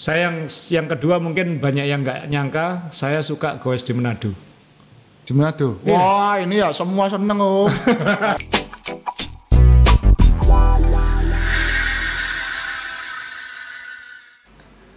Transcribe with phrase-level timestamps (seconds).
[0.00, 4.32] Saya yang yang kedua mungkin banyak yang nggak nyangka, saya suka goes di Manado.
[5.28, 5.76] Di Manado.
[5.84, 5.92] Iya.
[5.92, 7.36] Wah, ini ya semua seneng.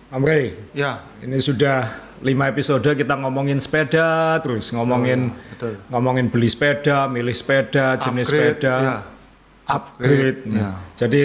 [0.08, 5.84] Om Rey, ya, ini sudah lima episode kita ngomongin sepeda terus, ngomongin betul.
[5.92, 8.96] ngomongin beli sepeda, milih sepeda, jenis Upgrade, sepeda, ya.
[9.68, 10.48] upgrade.
[10.48, 10.70] Upgrade, ya.
[10.96, 11.24] Jadi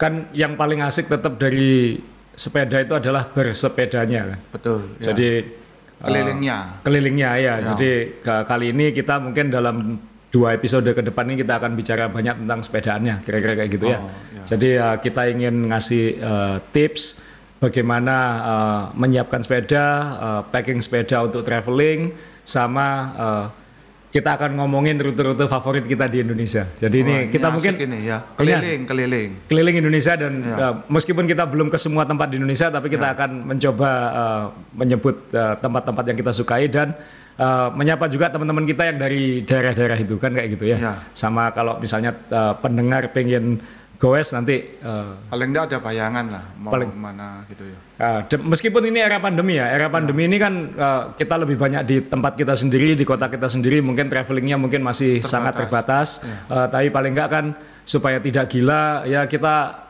[0.00, 2.00] kan yang paling asik tetap dari
[2.36, 4.40] sepeda itu adalah bersepedanya.
[4.50, 4.96] Betul.
[4.98, 5.12] ya.
[5.12, 5.30] Jadi
[6.02, 6.58] kelilingnya.
[6.82, 7.54] kelilingnya ya.
[7.60, 7.66] Ya.
[7.74, 7.90] Jadi
[8.22, 10.00] kali ini kita mungkin dalam
[10.32, 14.00] dua episode ke depan ini kita akan bicara banyak tentang sepedaannya, kira-kira kayak gitu ya.
[14.00, 14.42] Oh, ya.
[14.48, 17.20] Jadi uh, kita ingin ngasih uh, tips
[17.60, 19.86] bagaimana uh, menyiapkan sepeda,
[20.16, 22.16] uh, packing sepeda untuk traveling,
[22.48, 23.44] sama uh,
[24.12, 26.68] kita akan ngomongin rute-rute favorit kita di Indonesia.
[26.76, 28.18] Jadi ini Wah, kita asik mungkin ini ya.
[28.20, 29.30] Ini Keliling, keliling.
[29.48, 30.56] keliling Indonesia dan Ya.
[30.68, 34.44] uh, meskipun kita belum ke semua tempat di Indonesia tapi kita akan mencoba uh,
[34.76, 36.92] menyebut uh, tempat-tempat yang kita sukai dan
[37.40, 40.76] uh, menyapa juga teman-teman kita yang dari daerah-daerah itu kan kayak gitu ya.
[40.76, 40.94] Ya.
[41.16, 43.64] Sama kalau misalnya uh, pendengar pengen
[44.02, 47.78] goes nanti uh, Paling enggak ada bayangan lah mau Paling- mana gitu ya.
[48.02, 51.82] uh, de- meskipun ini era pandemi ya, era pandemi ini kan uh, kita lebih banyak
[51.86, 56.26] di tempat kita sendiri, di kota kita sendiri, mungkin travelingnya mungkin masih sangat terbatas.
[56.50, 57.44] Uh, tapi paling enggak kan
[57.86, 59.86] supaya tidak gila ya kita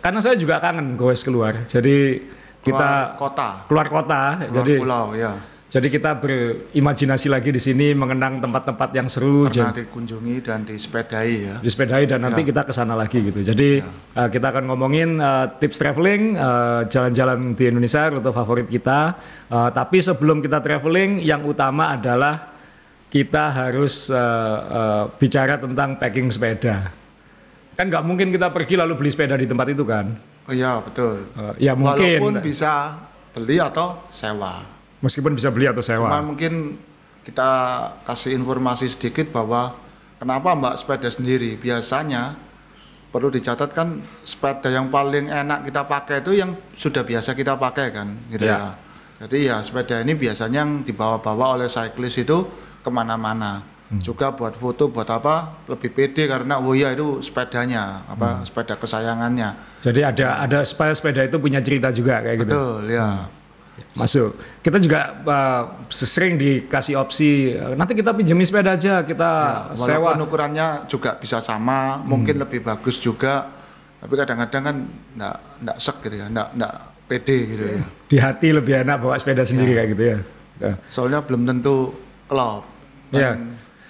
[0.00, 1.68] karena saya juga kangen goes keluar.
[1.68, 2.24] Jadi
[2.64, 5.32] kita Keluar kota, keluar kota, keluar jadi pulau ya.
[5.68, 11.30] Jadi kita berimajinasi lagi di sini mengenang tempat-tempat yang seru Pernah jadi dikunjungi dan disepedai
[11.44, 11.56] ya.
[11.60, 13.44] disepedai dan nanti kita ke sana lagi gitu.
[13.44, 13.84] Jadi
[14.16, 19.20] uh, kita akan ngomongin uh, tips traveling, uh, jalan-jalan di Indonesia, rute favorit kita.
[19.52, 22.48] Uh, tapi sebelum kita traveling, yang utama adalah
[23.12, 24.16] kita harus uh,
[24.72, 26.96] uh, bicara tentang packing sepeda.
[27.76, 30.16] Kan nggak mungkin kita pergi lalu beli sepeda di tempat itu kan?
[30.48, 31.28] Oh iya, betul.
[31.36, 33.04] Uh, ya mungkin, Walaupun bisa
[33.36, 34.77] beli atau sewa.
[35.00, 36.08] Meskipun bisa beli atau sewa.
[36.08, 36.52] Cuman mungkin
[37.22, 37.50] kita
[38.04, 39.76] kasih informasi sedikit bahwa
[40.16, 42.34] kenapa Mbak sepeda sendiri biasanya
[43.08, 47.86] perlu dicatat kan sepeda yang paling enak kita pakai itu yang sudah biasa kita pakai
[47.88, 48.56] kan gitu Ya.
[48.56, 48.62] ya.
[49.18, 52.46] Jadi ya sepeda ini biasanya yang dibawa-bawa oleh cyclist itu
[52.78, 53.64] ke mana-mana.
[53.88, 54.04] Hmm.
[54.04, 58.12] Juga buat foto buat apa lebih pede karena oh ya itu sepedanya Hmm.
[58.14, 59.80] apa sepeda kesayangannya.
[59.80, 62.52] Jadi ada ada supaya sepeda itu punya cerita juga kayak gitu.
[62.52, 63.26] Betul ya.
[63.94, 64.34] Masuk.
[64.60, 69.30] Kita juga uh, sering dikasih opsi uh, nanti kita pinjemin sepeda aja, kita
[69.72, 70.14] Ya, sewa.
[70.14, 72.08] ukurannya juga bisa sama, Hmm.
[72.08, 73.48] mungkin lebih bagus juga,
[73.98, 74.76] tapi kadang-kadang kan
[75.16, 76.74] enggak enggak sek gitu ya, enggak enggak
[77.08, 77.78] pede gitu ya.
[78.06, 80.18] Di hati lebih enak bawa sepeda sendiri kayak gitu ya.
[80.58, 80.72] Ya.
[80.88, 81.94] Soalnya belum tentu
[82.26, 82.62] klop.
[83.10, 83.40] Iya.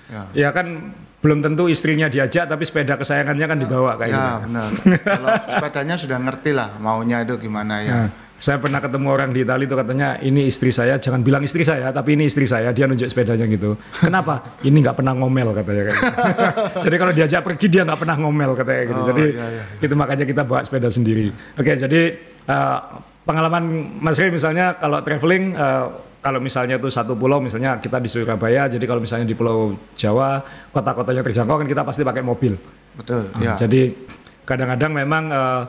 [0.08, 0.22] Ya.
[0.32, 4.22] Ya kan belum tentu istrinya diajak tapi sepeda kesayangannya kan dibawa kayak gitu.
[4.22, 4.68] Ya, benar.
[5.02, 7.94] Kalau sepedanya sudah ngerti lah maunya itu gimana ya.
[8.06, 11.66] Nah, saya pernah ketemu orang di Itali itu katanya ini istri saya, jangan bilang istri
[11.66, 12.70] saya, tapi ini istri saya.
[12.70, 13.74] Dia nunjuk sepedanya gitu.
[13.98, 14.62] Kenapa?
[14.62, 15.82] ini nggak pernah ngomel katanya.
[15.90, 16.06] kayak gitu.
[16.86, 19.00] jadi kalau diajak pergi dia nggak pernah ngomel katanya gitu.
[19.02, 19.62] Oh, jadi iya, iya.
[19.82, 21.34] itu makanya kita bawa sepeda sendiri.
[21.58, 22.00] Oke, jadi
[22.46, 22.78] eh,
[23.26, 23.62] pengalaman
[23.98, 25.86] Mas Ray misalnya kalau traveling, eh,
[26.22, 30.42] kalau misalnya itu satu pulau, misalnya kita di Surabaya, jadi kalau misalnya di Pulau Jawa,
[30.70, 32.54] kota-kotanya terjangkau kan kita pasti pakai mobil.
[32.94, 33.54] Betul, Ah, ya.
[33.58, 33.94] Jadi
[34.46, 35.62] kadang-kadang memang eh,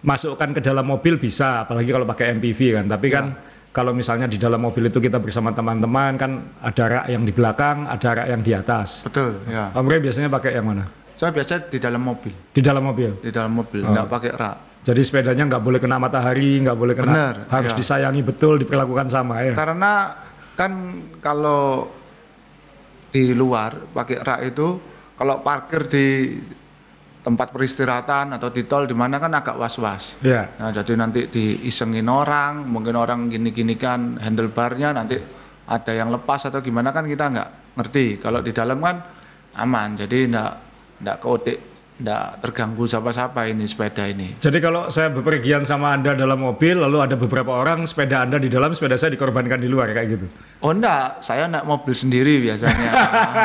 [0.00, 2.86] masukkan ke dalam mobil bisa, apalagi kalau pakai MPV kan.
[2.88, 3.24] Tapi kan
[3.70, 7.86] kalau misalnya di dalam mobil itu kita bersama teman-teman kan ada rak yang di belakang,
[7.86, 9.04] ada rak yang di atas.
[9.06, 9.70] Betul, ya.
[9.76, 10.84] Om biasanya pakai yang mana?
[11.20, 13.12] Saya biasa di dalam mobil, Di dalam mobil.
[13.20, 13.92] di dalam mobil, Oh.
[13.92, 14.56] enggak pakai rak.
[14.80, 17.76] Jadi sepedanya nggak boleh kena matahari, nggak boleh kena, Benar, harus ya.
[17.76, 19.52] disayangi betul, diperlakukan sama ya.
[19.52, 20.16] Karena
[20.56, 20.72] kan
[21.20, 21.92] kalau
[23.12, 24.80] di luar pakai rak itu
[25.12, 26.06] kalau parkir di
[27.30, 30.18] tempat peristirahatan atau di tol di mana kan agak was-was.
[30.26, 30.50] Ya.
[30.58, 35.14] Nah, jadi nanti diisengin orang, mungkin orang gini-gini kan handlebarnya nanti
[35.70, 37.48] ada yang lepas atau gimana kan kita nggak
[37.78, 38.18] ngerti.
[38.18, 38.98] Kalau di dalam kan
[39.54, 40.52] aman, jadi nggak
[41.06, 41.58] nggak keotik,
[42.00, 44.40] nggak terganggu siapa-siapa ini sepeda ini.
[44.40, 48.48] Jadi kalau saya bepergian sama Anda dalam mobil, lalu ada beberapa orang sepeda Anda di
[48.48, 50.26] dalam, sepeda saya dikorbankan di luar kayak gitu.
[50.64, 52.92] Oh enggak, saya naik mobil sendiri biasanya.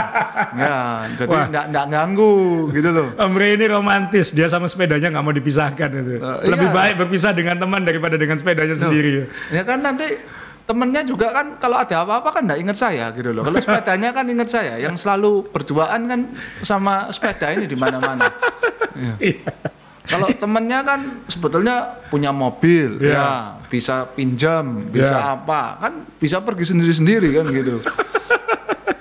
[0.63, 0.75] ya,
[1.19, 1.45] jadi Wah.
[1.51, 2.35] enggak enggak ganggu
[2.71, 3.07] gitu loh.
[3.19, 6.13] Om ini romantis, dia sama sepedanya nggak mau dipisahkan itu.
[6.23, 6.75] Eh, Lebih iya.
[6.75, 9.27] baik berpisah dengan teman daripada dengan sepedanya sendiri.
[9.51, 10.07] Ya kan nanti
[10.65, 13.45] temennya juga kan kalau ada apa-apa kan enggak ingat saya gitu loh.
[13.45, 16.19] Kalau sepedanya kan ingat saya, yang selalu berduaan kan
[16.65, 18.33] sama sepeda ini di mana-mana.
[19.21, 19.45] Iya.
[20.05, 23.13] Kalau temennya kan sebetulnya punya mobil, Iya.
[23.13, 23.27] ya
[23.65, 25.33] bisa pinjam, bisa Iya.
[25.37, 27.81] apa, kan bisa pergi sendiri-sendiri kan gitu.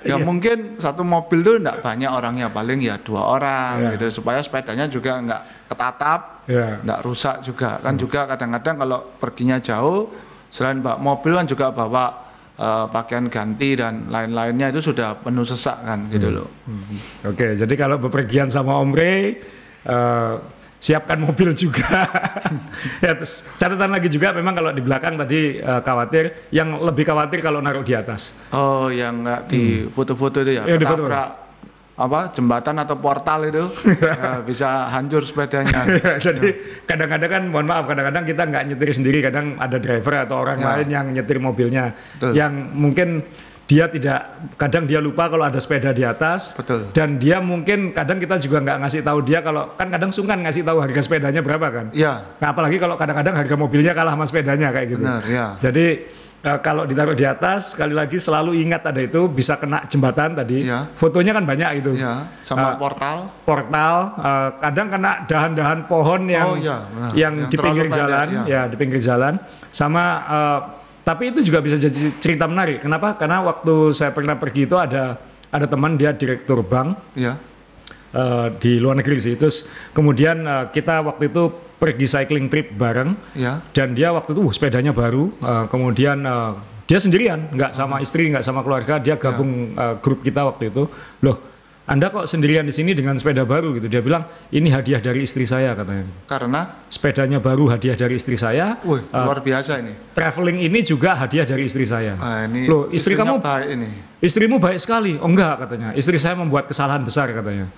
[0.05, 0.21] Iya.
[0.21, 3.91] ya mungkin satu mobil tuh enggak banyak orangnya, paling ya dua orang Iya.
[3.97, 6.77] gitu supaya sepedanya juga enggak ketatap, Ya.
[6.77, 10.13] nggak rusak juga kan juga kadang-kadang kalau perginya jauh
[10.47, 12.05] selain bawa mobil kan juga bawa
[12.55, 16.47] eh, pakaian ganti dan lain-lainnya itu sudah penuh sesak kan gitu loh
[17.23, 19.41] Oke, jadi kalau bepergian sama Om Ray,
[19.83, 20.33] eh,
[20.75, 22.05] siapkan mobil juga.
[23.05, 27.41] ya, terus catatan lagi juga, memang kalau di belakang tadi eh, khawatir, yang lebih khawatir
[27.41, 28.37] kalau naruh di atas.
[28.53, 31.03] oh yang nggak di foto-foto itu ya Iya, di foto.
[31.95, 33.71] Apa jembatan atau portal itu
[34.03, 36.51] ya, bisa hancur sepedanya Ya, jadi
[36.83, 40.75] kadang-kadang kan, mohon maaf, kadang-kadang kita nggak nyetir sendiri, kadang ada driver atau orang Ya.
[40.75, 42.35] lain yang nyetir mobilnya, Betul.
[42.35, 43.23] yang mungkin
[43.65, 44.19] dia tidak,
[44.55, 48.61] kadang dia lupa kalau ada sepeda di atas, betul dan dia mungkin kadang kita juga
[48.61, 51.85] nggak ngasih tahu dia kalau kan kadang sungkan ngasih tahu harga sepedanya berapa kan.
[51.89, 55.01] ya Nah, apalagi kalau kadang-kadang harga mobilnya kalah sama sepedanya kayak gitu.
[55.01, 55.85] benar ya Jadi
[56.45, 60.69] eh, kalau ditaruh di atas, sekali lagi selalu ingat ada itu bisa kena jembatan tadi.
[60.69, 60.85] Iya.
[60.93, 61.91] Fotonya kan banyak itu.
[61.97, 67.09] ya sama Ah, portal Portal, eh, kadang kena dahan-dahan pohon yang Oh, iya, benar.
[67.17, 68.43] yang, Yang di pinggir pendek, jalan, iya.
[68.45, 69.33] ya di pinggir jalan.
[69.73, 70.59] Sama eh,
[71.01, 72.81] tapi itu juga bisa jadi cerita menarik.
[72.81, 73.13] Kenapa?
[73.13, 75.17] Karena waktu saya pernah pergi itu ada
[75.49, 77.37] ada teman dia direktur bank ya
[78.11, 79.33] eh, di luar negeri sih.
[79.37, 84.41] Terus kemudian eh, kita waktu itu pergi cycling trip bareng ya dan dia waktu itu
[84.41, 85.27] uh, sepedanya baru.
[85.31, 86.51] eh, kemudian eh,
[86.85, 89.01] dia sendirian, nggak sama istri, nggak sama keluarga.
[89.01, 90.85] Dia gabung eh, grup kita waktu itu.
[91.25, 91.41] Loh,
[91.85, 93.85] anda kok sendirian di sini dengan sepeda baru gitu?
[93.85, 96.05] Dia bilang ini hadiah dari istri saya katanya.
[96.25, 98.77] karena Sepedanya baru hadiah dari istri saya.
[98.81, 102.17] wih luar biasa ini Traveling ini juga hadiah dari istri saya.
[102.17, 103.89] ah, ini Loh, istri kamu- baik ini
[104.25, 105.21] Istrimu baik sekali.
[105.21, 105.93] Oh enggak katanya.
[105.93, 107.69] Istri saya membuat kesalahan besar katanya.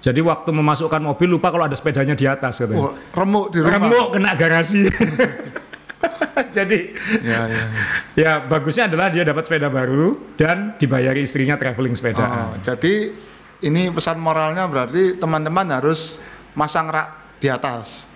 [0.00, 2.80] Jadi waktu memasukkan mobil lupa kalau ada sepedanya di atas katanya.
[2.80, 4.88] Wah, remuk di rumah Remuk kena garasi.
[6.56, 7.84] Jadi ya ya, ya.
[8.16, 12.24] ya bagusnya adalah dia dapat sepeda baru dan dibayari istrinya traveling sepeda.
[12.24, 13.12] Oh, jadi
[13.60, 16.16] ini pesan moralnya berarti teman-teman harus
[16.56, 18.08] masang rak di atas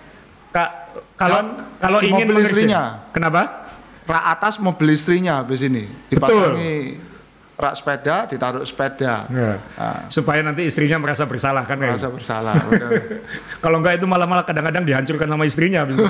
[0.54, 0.70] Kak,
[1.20, 1.46] kalau Dan
[1.82, 3.10] kalau ingin istrinya.
[3.12, 3.69] kenapa?
[4.04, 6.96] rak atas mobil istrinya habis ini dipasangi
[7.54, 9.62] rak sepeda ditaruh sepeda Ya.
[9.74, 12.58] Ah, Supaya nanti istrinya merasa bersalah kan merasa bersalah.
[13.62, 15.94] Kalau enggak itu malah-malah kadang-kadang dihancurkan sama istrinya habis.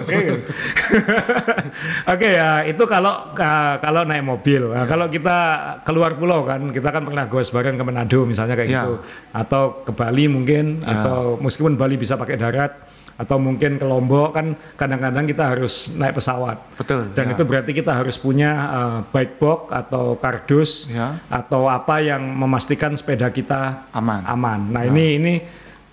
[2.07, 4.71] Oke ya, itu kalau ka- kalau naik mobil.
[4.71, 5.37] Nah, kalau kita
[5.83, 8.83] keluar pulau kan, kita kan pernah goes bareng ke Manado misalnya kayak Ya.
[8.83, 8.95] gitu.
[9.31, 12.73] Atau ke Bali mungkin atau meskipun Bali bisa pakai darat
[13.15, 16.59] atau mungkin ke Lombok kan kadang-kadang kita harus naik pesawat.
[16.75, 17.33] betul Dan ya.
[17.39, 21.15] itu berarti kita harus punya uh, bike box atau kardus Ya.
[21.31, 24.61] atau apa yang memastikan sepeda kita aman aman.
[24.75, 25.35] Nah ini ini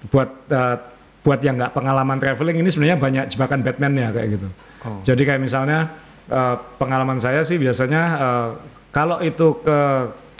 [0.09, 0.77] buat uh,
[1.21, 4.47] buat yang nggak pengalaman traveling ini sebenarnya banyak jebakan Batman ya kayak gitu.
[4.81, 4.97] Oh.
[5.05, 5.93] Jadi kayak misalnya
[6.25, 8.49] uh, pengalaman saya sih biasanya uh,
[8.89, 9.77] kalau itu ke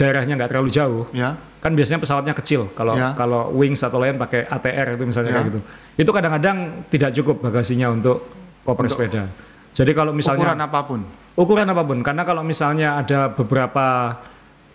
[0.01, 2.73] daerahnya nggak terlalu jauh, ya kan biasanya pesawatnya kecil.
[2.73, 3.13] Kalau Ya.
[3.13, 5.35] kalau Wings atau lain pakai ATR itu misalnya Ya.
[5.39, 5.59] kayak gitu.
[6.01, 6.57] Itu kadang-kadang
[6.89, 8.25] tidak cukup bagasinya untuk
[8.65, 9.29] koper sepeda.
[9.71, 11.01] Jadi kalau misalnya ukuran apa pun
[11.35, 14.17] ukuran apa pun karena kalau misalnya ada beberapa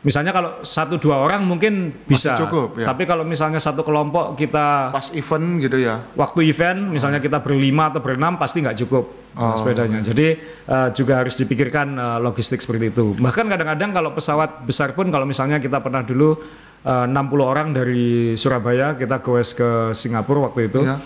[0.00, 2.86] misalnya kalau satu dua orang mungkin bisa cukup, ya.
[2.94, 7.90] tapi kalau misalnya satu kelompok kita pas event gitu ya waktu event misalnya kita berlima
[7.90, 9.04] atau berenam pasti nggak cukup
[9.34, 9.56] uh, Oh.
[9.58, 10.38] sepedanya jadi
[10.70, 15.26] uh, juga harus dipikirkan uh, logistik seperti itu bahkan kadang-kadang kalau pesawat besar pun kalau
[15.26, 16.38] misalnya kita pernah dulu
[16.86, 20.86] uh, 60 orang dari Surabaya kita goes ke Singapura waktu itu.
[20.86, 21.02] Ya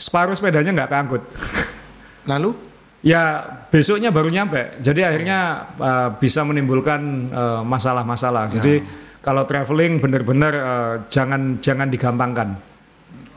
[0.00, 1.22] separuh sepedanya nggak keangkut.
[2.24, 2.50] Lalu?
[3.00, 3.40] Ya
[3.72, 8.52] besoknya baru nyampe, jadi akhirnya uh, bisa menimbulkan uh, masalah-masalah.
[8.52, 8.84] Jadi
[9.24, 12.60] kalau traveling benar-benar uh, jangan jangan digampangkan,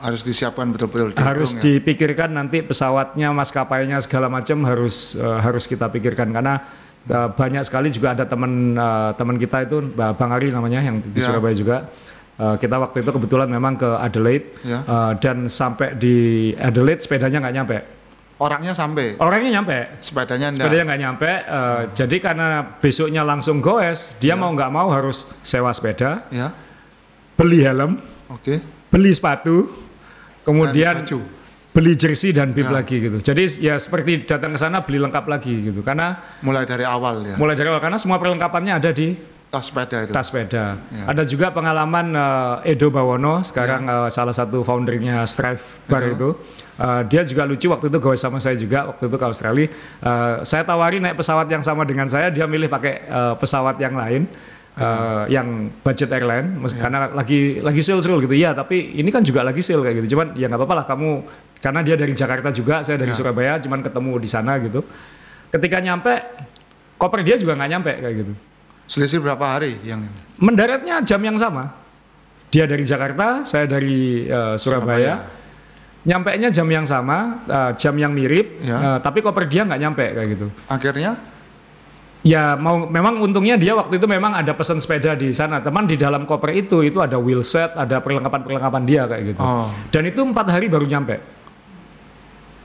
[0.03, 1.79] harus disiapkan betul-betul harus ya.
[1.79, 6.35] dipikirkan nanti pesawatnya, maskapainya segala macam harus uh, harus kita pikirkan.
[6.35, 6.59] Karena
[7.09, 11.19] uh, banyak sekali juga ada teman uh, teman kita itu Bang Ari namanya yang di
[11.19, 11.27] Ya.
[11.27, 11.77] Surabaya juga.
[12.33, 14.81] Uh, kita waktu itu kebetulan memang ke Adelaide Ya.
[14.83, 16.15] uh, dan sampai di
[16.57, 17.77] Adelaide sepedanya nggak nyampe.
[18.41, 22.47] orangnya sampai Orangnya nyampe, sepedanya enggak sepedanya nggak nyampe eh, jadi karena
[22.81, 26.51] besoknya langsung goes dia mau nggak mau harus sewa sepeda ya
[27.39, 28.59] beli helm oke
[28.91, 29.71] beli sepatu
[30.43, 31.23] kemudian baju.
[31.73, 32.71] Beli jersey dan bib Ya.
[32.71, 33.17] lagi gitu.
[33.17, 35.81] Jadi ya seperti datang ke sana beli lengkap lagi gitu.
[35.81, 37.35] Karena mulai dari awal ya.
[37.35, 39.17] mulai dari awal karena semua perlengkapannya ada di
[39.49, 40.13] tas sepeda itu.
[40.13, 40.77] Tas sepeda.
[40.93, 41.03] Ya.
[41.09, 46.13] ada juga pengalaman eh, Edo Bawono sekarang eh, salah satu foundernya Strive Bar Edo.
[46.13, 46.29] itu.
[46.73, 49.67] Eh, dia juga lucu waktu itu gawe sama saya juga waktu itu ke Australia.
[49.69, 53.93] Eh, saya tawari naik pesawat yang sama dengan saya dia milih pakai eh, pesawat yang
[53.93, 54.25] lain
[54.73, 59.21] eh, yang budget airline Mus- karena lagi lagi sale sale gitu ya tapi ini kan
[59.21, 61.09] juga lagi sale kayak gitu cuman ya nggak apa-apa lah kamu
[61.59, 63.17] karena dia dari Jakarta juga saya dari Ya.
[63.17, 64.81] Surabaya cuman ketemu di sana gitu
[65.49, 66.13] ketika nyampe
[66.97, 68.33] koper dia juga nggak nyampe kayak gitu
[68.89, 71.71] selisih berapa hari yang ini mendaratnya jam yang sama.
[72.49, 75.25] Dia dari Jakarta, saya dari eh, Surabaya.
[76.03, 78.75] nyampe nya jam yang sama, uh, jam yang mirip, Ya.
[78.75, 80.47] uh, tapi koper dia nggak nyampe kayak gitu.
[80.67, 81.15] Akhirnya
[82.23, 85.59] Ya mau memang untungnya dia waktu itu memang ada pesan sepeda di sana.
[85.59, 89.41] Teman di dalam koper itu itu ada wheel set, ada perlengkapan-perlengkapan dia kayak gitu.
[89.43, 89.67] Oh.
[89.91, 91.42] Dan itu empat hari baru nyampe.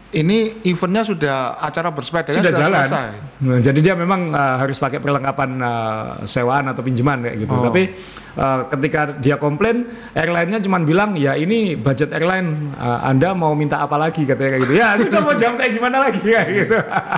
[0.09, 2.81] Ini eventnya sudah acara bersepeda Sudah jalan.
[2.81, 3.09] selesai.
[3.45, 7.53] Nah, jadi dia memang uh, harus pakai perlengkapan uh, sewaan atau pinjaman kayak gitu.
[7.53, 7.69] Oh.
[7.69, 7.93] Tapi
[8.41, 9.85] uh, ketika dia komplain,
[10.17, 14.63] airline-nya cuma bilang ya ini budget airline, uh, Anda mau minta apa lagi katanya kayak
[14.65, 14.75] gitu.
[14.81, 16.77] Ya sudah mau jam kayak gimana lagi kayak gitu.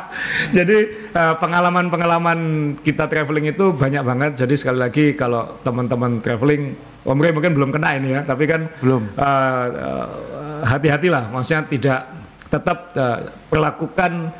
[0.58, 0.78] jadi
[1.14, 2.38] uh, pengalaman-pengalaman
[2.82, 4.30] kita traveling itu banyak banget.
[4.34, 6.74] Jadi sekali lagi kalau teman-teman traveling,
[7.06, 9.06] Om Rey mungkin belum kena ini ya, tapi kan Belum.
[9.14, 10.06] uh, uh,
[10.66, 12.19] hati-hatilah, maksudnya tidak
[12.50, 14.34] tetap uh, perlakukan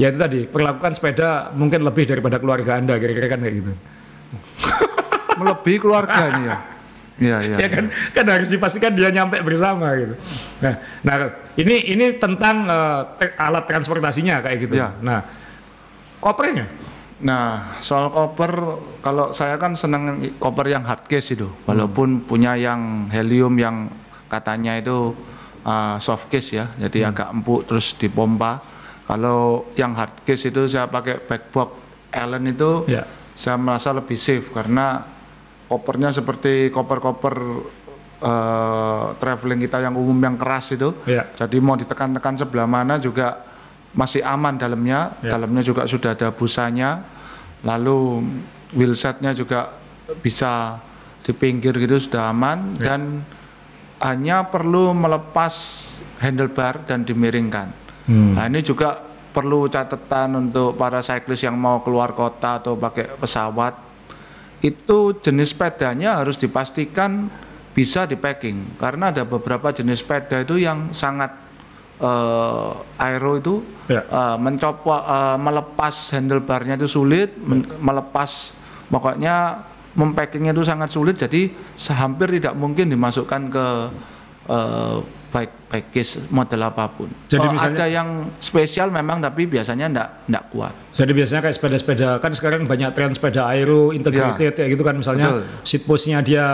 [0.00, 3.72] ya itu tadi perlakukan sepeda mungkin lebih daripada keluarga anda kira-kira kan kayak gitu
[5.40, 6.56] Melebihi keluarga ini ya.
[7.20, 7.56] Iya, iya.
[7.60, 7.84] ya kan
[8.16, 10.16] kan harus dipastikan dia nyampe bersama gitu
[10.64, 14.96] nah nah ini ini tentang uh, te- alat transportasinya kayak gitu Ya.
[15.04, 15.20] nah
[16.18, 16.64] kopernya
[17.20, 23.12] Nah, soal koper, kalau saya kan senang koper yang hard case itu, walaupun punya yang
[23.12, 23.92] helium yang
[24.32, 25.12] katanya itu
[25.64, 28.60] uh, soft case ya, jadi agak empuk terus dipompa.
[29.06, 31.70] Kalau yang hard case itu saya pakai backbox
[32.14, 33.02] Allen itu, ya
[33.40, 35.00] saya merasa lebih safe karena
[35.64, 37.34] kopernya seperti koper-koper
[38.20, 40.92] eh, traveling kita yang umum yang keras itu.
[41.08, 43.40] ya Jadi mau ditekan-tekan sebelah mana juga
[43.96, 45.16] masih aman dalamnya.
[45.24, 45.40] Ya.
[45.40, 47.00] Dalamnya juga sudah ada busanya.
[47.64, 48.28] Lalu
[48.76, 49.72] wheel setnya juga
[50.20, 50.76] bisa
[51.24, 52.92] di pinggir gitu sudah aman Ya.
[52.92, 53.24] dan
[54.00, 55.52] hanya perlu melepas
[56.18, 57.68] handlebar dan dimiringkan.
[58.08, 58.34] Hmm.
[58.34, 58.96] Nah, ini juga
[59.30, 63.76] perlu catatan untuk para cyclist yang mau keluar kota atau pakai pesawat.
[64.60, 67.30] Itu jenis sepedanya harus dipastikan
[67.70, 71.32] bisa di packing karena ada beberapa jenis sepeda itu yang sangat
[71.96, 74.02] eh, aero itu Ya.
[74.04, 78.52] eh, mencopot eh, melepas handlebarnya itu sulit, men- melepas
[78.86, 81.50] pokoknya mempackingnya itu sangat sulit jadi
[81.90, 83.66] hampir tidak mungkin dimasukkan ke
[84.46, 84.96] eh,
[85.30, 87.06] baik baik case model apa pun.
[87.30, 88.08] Jadi Oh, misalnya- ada yang
[88.42, 90.74] spesial memang tapi biasanya enggak enggak kuat.
[90.90, 95.30] Jadi biasanya kayak sepeda-sepeda kan sekarang banyak tren sepeda aero integrated ya gitu kan misalnya
[95.30, 95.42] Betul.
[95.62, 96.46] seat postnya dia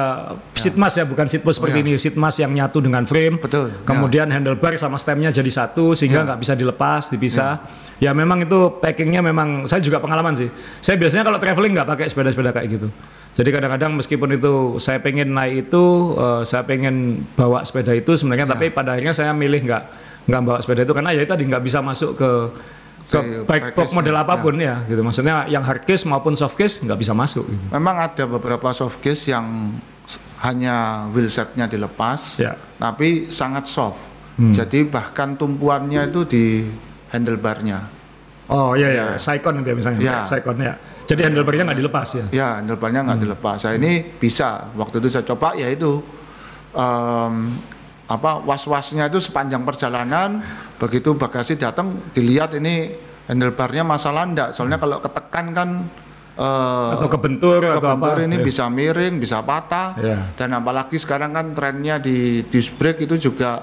[0.52, 1.98] seat mask ya bukan seat post seperti Oh, ini ya.
[1.98, 3.40] seat mask yang nyatu dengan frame.
[3.40, 6.26] Betul, Kemudian handlebar sama stemnya jadi satu sehingga Ya.
[6.28, 7.52] nggak bisa dilepas, dipisah.
[7.56, 7.84] Ya.
[8.12, 10.48] Memang itu packingnya memang saya juga pengalaman sih.
[10.84, 12.88] Saya biasanya kalau traveling nggak pakai sepeda-sepeda kayak gitu.
[13.36, 15.84] Jadi kadang-kadang meskipun itu saya pengen naik itu,
[16.16, 19.82] eh, saya pengen bawa sepeda itu sebenarnya, tapi pada akhirnya saya milih nggak
[20.26, 22.30] nggak bawa sepeda itu karena ya itu tadi nggak bisa masuk ke
[23.06, 24.82] ke Si baik box package-nya, model apa pun ya.
[24.90, 24.98] gitu.
[24.98, 27.46] Maksudnya yang hard case maupun soft case nggak bisa masuk.
[27.46, 27.64] Gitu.
[27.70, 29.78] Memang ada beberapa soft case yang
[30.42, 32.58] hanya wheel setnya dilepas, Ya.
[32.76, 34.00] tapi sangat soft.
[34.36, 34.52] Hmm.
[34.52, 36.44] Jadi bahkan tumpuannya itu di
[37.16, 37.78] handlebarnya.
[38.46, 39.18] Oh iya ya, Ya.
[39.18, 40.16] Saikon itu ya misalnya, Ya.
[40.22, 40.76] Saikon ya.
[41.06, 42.24] Jadi handlebarnya nggak dilepas ya.
[42.30, 43.58] Ya, handlebarnya nggak dilepas.
[43.62, 44.70] Nah, ini bisa.
[44.72, 45.98] Waktu itu saya coba ya itu
[46.72, 47.34] em,
[48.06, 50.38] apa was-wasnya itu sepanjang perjalanan
[50.78, 52.94] begitu bagasi datang dilihat ini
[53.26, 54.54] handlebarnya masalah enggak.
[54.54, 55.68] Soalnya kalau ketekan kan
[56.38, 58.26] eh, Atau kebentur, atau kebentur apa.
[58.26, 58.44] ini Ya.
[58.44, 59.96] bisa miring, bisa patah.
[59.98, 60.18] Ya.
[60.34, 63.62] Dan apalagi sekarang kan trennya di disc brake itu juga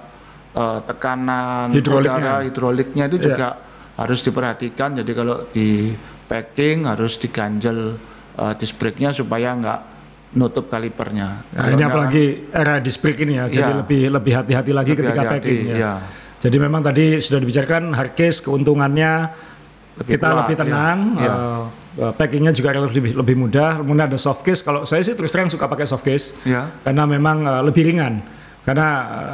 [0.53, 2.13] eh, tekanan Hidroliknya.
[2.13, 3.24] udara hidroliknya itu Ya.
[3.25, 3.48] juga
[3.93, 4.89] harus diperhatikan.
[4.95, 5.93] Jadi kalau di
[6.25, 7.98] packing harus diganjel
[8.33, 9.79] eh, disc brake-nya supaya nggak
[10.33, 11.45] nutup kalipernya.
[11.45, 13.77] Nah, Kalau ini apalagi era disc brake ini ya, jadi Ya.
[13.77, 15.77] lebih lebih hati-hati lagi Lebih ketika hati-hati, packing ya.
[15.77, 15.93] ya.
[16.41, 19.29] Jadi memang tadi sudah dibicarakan hard case keuntungannya
[19.93, 20.62] Lebih kita kuat, lebih ya.
[20.65, 21.33] tenang, Ya.
[22.01, 23.77] eh, packingnya juga lebih lebih mudah.
[23.79, 24.60] Kemudian ada soft case.
[24.60, 26.65] Kalau saya sih terus terang suka pakai soft case Ya.
[26.81, 28.25] karena memang lebih ringan.
[28.63, 28.88] Karena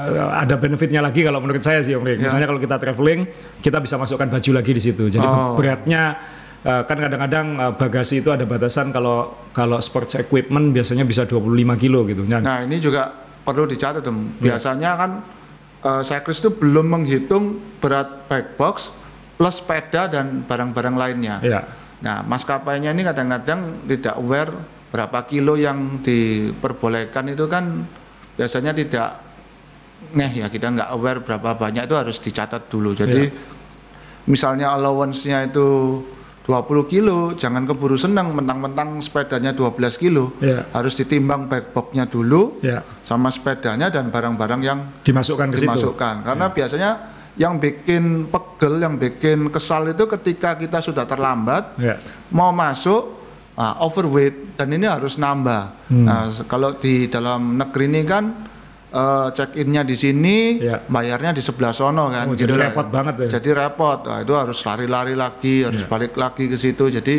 [0.10, 2.18] eh, ada benefitnya lagi kalau menurut saya sih Om Rik.
[2.18, 2.26] Ya.
[2.26, 3.20] Misalnya kalau kita traveling,
[3.62, 5.06] kita bisa masukkan baju lagi di situ.
[5.08, 5.54] Jadi Oh.
[5.54, 6.18] beratnya
[6.60, 11.46] eh, kan kadang-kadang eh, bagasi itu ada batasan kalau kalau sports equipment biasanya bisa 25
[11.78, 12.26] kilo gitu.
[12.26, 14.42] Nah, Nah ini juga perlu dicatat Om.
[14.42, 15.12] Biasanya kan
[15.80, 17.44] eh, cyclist itu belum menghitung
[17.78, 18.90] berat bike box
[19.38, 21.38] plus sepeda dan barang-barang lainnya.
[21.40, 21.62] ya.
[22.02, 24.52] Nah maskapainya ini kadang-kadang tidak aware
[24.90, 27.86] berapa kilo yang diperbolehkan itu kan
[28.40, 29.20] biasanya tidak
[30.16, 32.96] ngeh ya kita nggak aware berapa banyak itu harus dicatat dulu.
[32.96, 33.28] Jadi
[34.26, 35.68] misalnya allowance-nya itu
[36.48, 40.34] 20 kilo, jangan keburu senang mentang-mentang sepedanya 12 kilo.
[40.40, 40.66] Ya.
[40.72, 45.68] Harus ditimbang back box-nya dulu Ya, sama sepedanya dan barang-barang yang dimasukkan ke situ.
[45.68, 46.26] dimasukkan.
[46.26, 46.90] Karena biasanya
[47.38, 52.02] yang bikin pegel, yang bikin kesal itu ketika kita sudah terlambat Ya.
[52.32, 53.19] mau masuk
[53.60, 55.92] ah, overweight dan ini harus nambah.
[55.92, 56.08] Hmm.
[56.08, 58.24] Nah, kalau di dalam negeri ini kan
[58.90, 60.88] eh, check innya di sini, Iya.
[60.88, 62.26] bayarnya di sebelah sono kan.
[62.32, 62.72] Oh, jadi lah.
[62.72, 63.38] repot banget ya.
[63.38, 64.00] Jadi repot.
[64.08, 65.92] Nah, itu harus lari-lari lagi, harus Iya.
[65.92, 66.90] balik lagi ke situ.
[66.90, 67.16] Jadi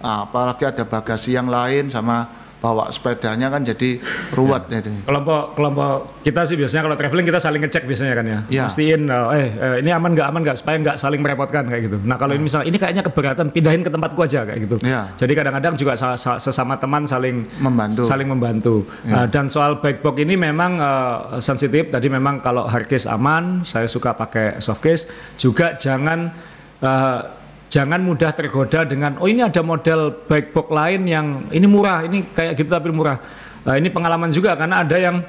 [0.00, 4.02] ah, apalagi ada bagasi yang lain sama bawa sepedanya kan jadi
[4.34, 4.82] ruwet Iya.
[4.82, 4.90] jadi.
[5.06, 8.38] Kelompok kelompok kita sih biasanya kalau traveling kita saling ngecek biasanya kan ya.
[8.50, 8.62] Iya.
[8.66, 11.98] Mastiin eh, eh eh, ini aman nggak aman nggak supaya nggak saling merepotkan kayak gitu.
[12.02, 14.76] Nah kalau ini misalnya ini kayaknya keberatan pindahin ke tempatku aja kayak gitu.
[14.82, 15.14] Iya.
[15.14, 18.02] Jadi kadang-kadang juga sa- sa- sesama teman saling Membantu.
[18.02, 18.74] saling membantu.
[19.06, 21.88] Uh, dan soal back box ini memang uh, sensitif.
[21.88, 25.06] Tadi memang kalau hard case aman, saya suka pakai soft case.
[25.36, 26.34] Juga jangan
[26.82, 27.37] uh,
[27.68, 32.24] jangan mudah tergoda dengan oh ini ada model back box lain yang ini murah, ini
[32.32, 33.20] kayak gitu tapi murah.
[33.64, 35.20] Uh, ini pengalaman juga karena ada yang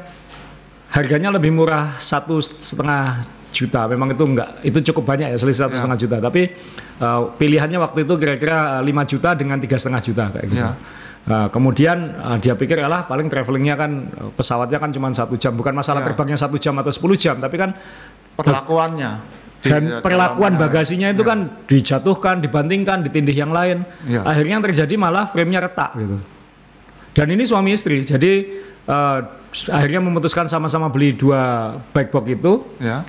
[0.89, 3.85] harganya lebih murah satu setengah juta.
[3.91, 5.79] Memang itu enggak, itu cukup banyak ya selisih satu Ya.
[5.83, 6.17] setengah juta.
[6.23, 6.41] Tapi
[7.01, 10.63] uh, pilihannya waktu itu kira-kira uh, 5 juta dengan tiga setengah juta kayak gitu.
[10.63, 10.73] Ya.
[11.29, 15.53] Nah, kemudian uh, dia pikir alah paling travelingnya kan uh, pesawatnya kan cuma satu jam,
[15.53, 16.07] bukan masalah Ya.
[16.09, 17.75] terbangnya satu jam atau 10 jam, tapi kan
[18.39, 19.19] Perlakuannya
[19.59, 21.29] dan perlakuan bagasinya itu Ya.
[21.35, 23.83] kan dijatuhkan, dibandingkan, ditindih yang lain.
[24.07, 24.23] Ya.
[24.23, 26.17] Akhirnya yang terjadi malah frame-nya retak gitu.
[27.11, 28.47] Dan ini suami istri, jadi
[28.87, 29.19] uh,
[29.73, 33.03] akhirnya memutuskan sama-sama beli dua back box itu, ya.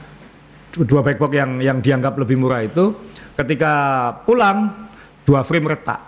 [0.74, 2.96] dua back box yang yang dianggap lebih murah itu.
[3.36, 3.72] Ketika
[4.26, 4.88] pulang
[5.22, 6.00] dua frame retak.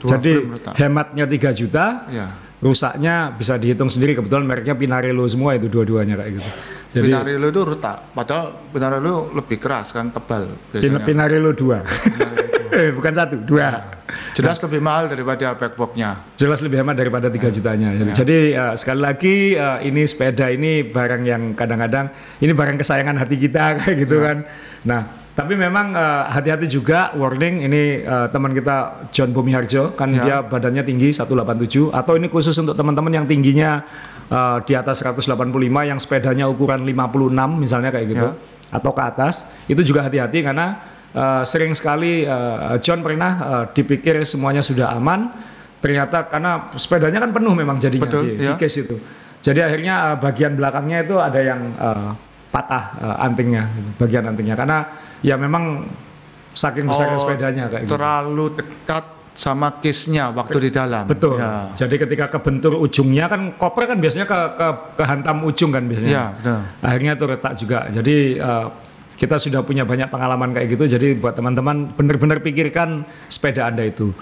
[0.00, 0.74] Dua jadi frame retak.
[0.80, 2.26] hematnya 3 juta, Ya.
[2.62, 6.50] Rusaknya bisa dihitung sendiri kebetulan mereknya Pinarello semua itu dua-duanya kayak gitu.
[6.92, 11.02] Jadi Pinarello itu retak, padahal Pinarello lebih keras kan, tebal biasanya.
[11.02, 11.82] Pinarello 2.
[12.70, 13.98] eh, bukan satu, dua.
[14.32, 16.36] Jelas lebih mahal daripada backboxnya.
[16.36, 17.96] Jelas lebih hemat daripada 3 jutanya.
[17.96, 18.14] Jadi, Ya.
[18.14, 23.36] jadi, eh, sekali lagi eh, ini sepeda ini barang yang kadang-kadang ini barang kesayangan hati
[23.36, 24.24] kita kayak gitu Ya.
[24.28, 24.36] kan.
[24.84, 25.00] Nah,
[25.32, 30.22] tapi memang eh, hati-hati juga warning ini eh, teman kita John Bumiharjo kan Ya.
[30.22, 33.80] dia badannya tinggi 187 atau ini khusus untuk teman-teman yang tingginya
[34.28, 35.32] eh, di atas 185
[35.88, 38.36] yang sepedanya ukuran 56 misalnya kayak gitu Ya.
[38.72, 40.66] atau ke atas itu juga hati-hati karena
[41.12, 45.32] eh, sering sekali eh, John pernah eh, dipikir semuanya sudah aman
[45.80, 48.60] ternyata karena sepedanya kan penuh memang jadinya Betul, di, di ya.
[48.60, 48.96] case itu
[49.40, 52.10] jadi akhirnya eh, bagian belakangnya itu ada yang eh,
[52.52, 54.78] patah eh, antingnya gitu, bagian antingnya karena
[55.20, 55.88] ya memang
[56.52, 61.08] saking besarnya Oh, sepedanya kayak gitu Terlalu dekat sama case-nya waktu di dalam.
[61.08, 61.72] betul Ya.
[61.74, 66.24] jadi ketika kebentur ujungnya kan koper kan biasanya ke, ke kehantam ujung kan biasanya Ya,
[66.36, 66.60] betul.
[66.84, 67.78] akhirnya itu retak juga.
[67.88, 68.66] Jadi eh,
[69.12, 70.84] kita sudah punya banyak pengalaman kayak gitu.
[70.90, 74.12] Jadi buat teman-teman benar-benar pikirkan sepeda anda itu.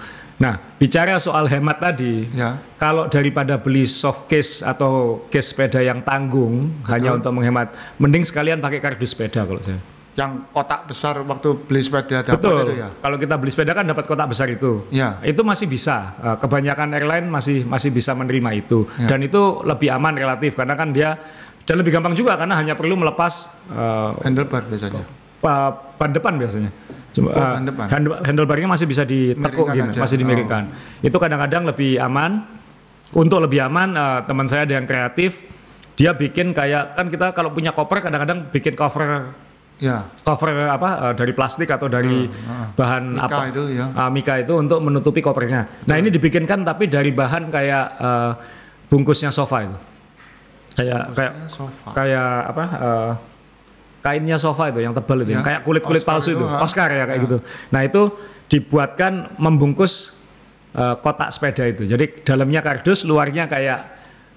[0.41, 2.57] Nah bicara soal hemat tadi, Ya.
[2.81, 8.57] kalau daripada beli soft case atau case sepeda yang tanggung hanya untuk menghemat, mending sekalian
[8.57, 9.77] pakai kardus sepeda kalau saya.
[10.11, 12.57] Yang kotak besar waktu beli sepeda dapat Betul.
[12.67, 12.89] itu ya.
[12.99, 14.83] Kalau kita beli sepeda kan dapat kotak besar itu.
[14.91, 15.21] Ya.
[15.23, 16.17] Itu masih bisa.
[16.19, 18.89] Eh, Kebanyakan airline masih masih bisa menerima itu.
[18.99, 19.07] Ya.
[19.13, 21.15] Dan itu lebih aman relatif karena kan dia
[21.63, 25.20] dan lebih gampang juga karena hanya perlu melepas eh, Handlebar biasanya.
[25.41, 26.71] Ban depan biasanya.
[27.11, 27.85] Cuma, Oh, eh, ban depan.
[27.89, 29.99] handle- handlebarnya masih bisa ditekuk gini, aja.
[29.99, 30.63] masih dimiringkan.
[31.01, 32.45] Itu kadang-kadang lebih aman.
[33.11, 35.43] Untuk lebih aman, eh, teman saya ada yang kreatif,
[35.93, 39.35] dia bikin kayak kan kita kalau punya koper kadang-kadang bikin cover
[39.75, 40.05] Ya.
[40.21, 42.29] cover apa eh, dari plastik atau dari
[42.71, 43.85] bahan Mika apa itu ya.
[43.91, 45.67] Ah, mika itu untuk menutupi kopernya.
[45.83, 48.31] Nah ini dibikinkan tapi dari bahan kayak eh,
[48.87, 49.77] bungkusnya sofa itu,
[50.73, 51.89] kayak kayak sofa.
[51.91, 52.63] kayak apa?
[52.71, 53.11] eh,
[54.01, 56.57] kainnya sofa itu yang tebal itu, Ya, yang kayak kulit kulit Oscar palsu itu, itu.
[56.57, 57.23] Oscar ya kayak Ya.
[57.23, 57.37] gitu.
[57.69, 58.01] Nah itu
[58.47, 60.17] dibuatkan membungkus
[60.71, 61.83] eh, kotak sepeda itu.
[61.83, 63.79] Jadi dalamnya kardus, luarnya kayak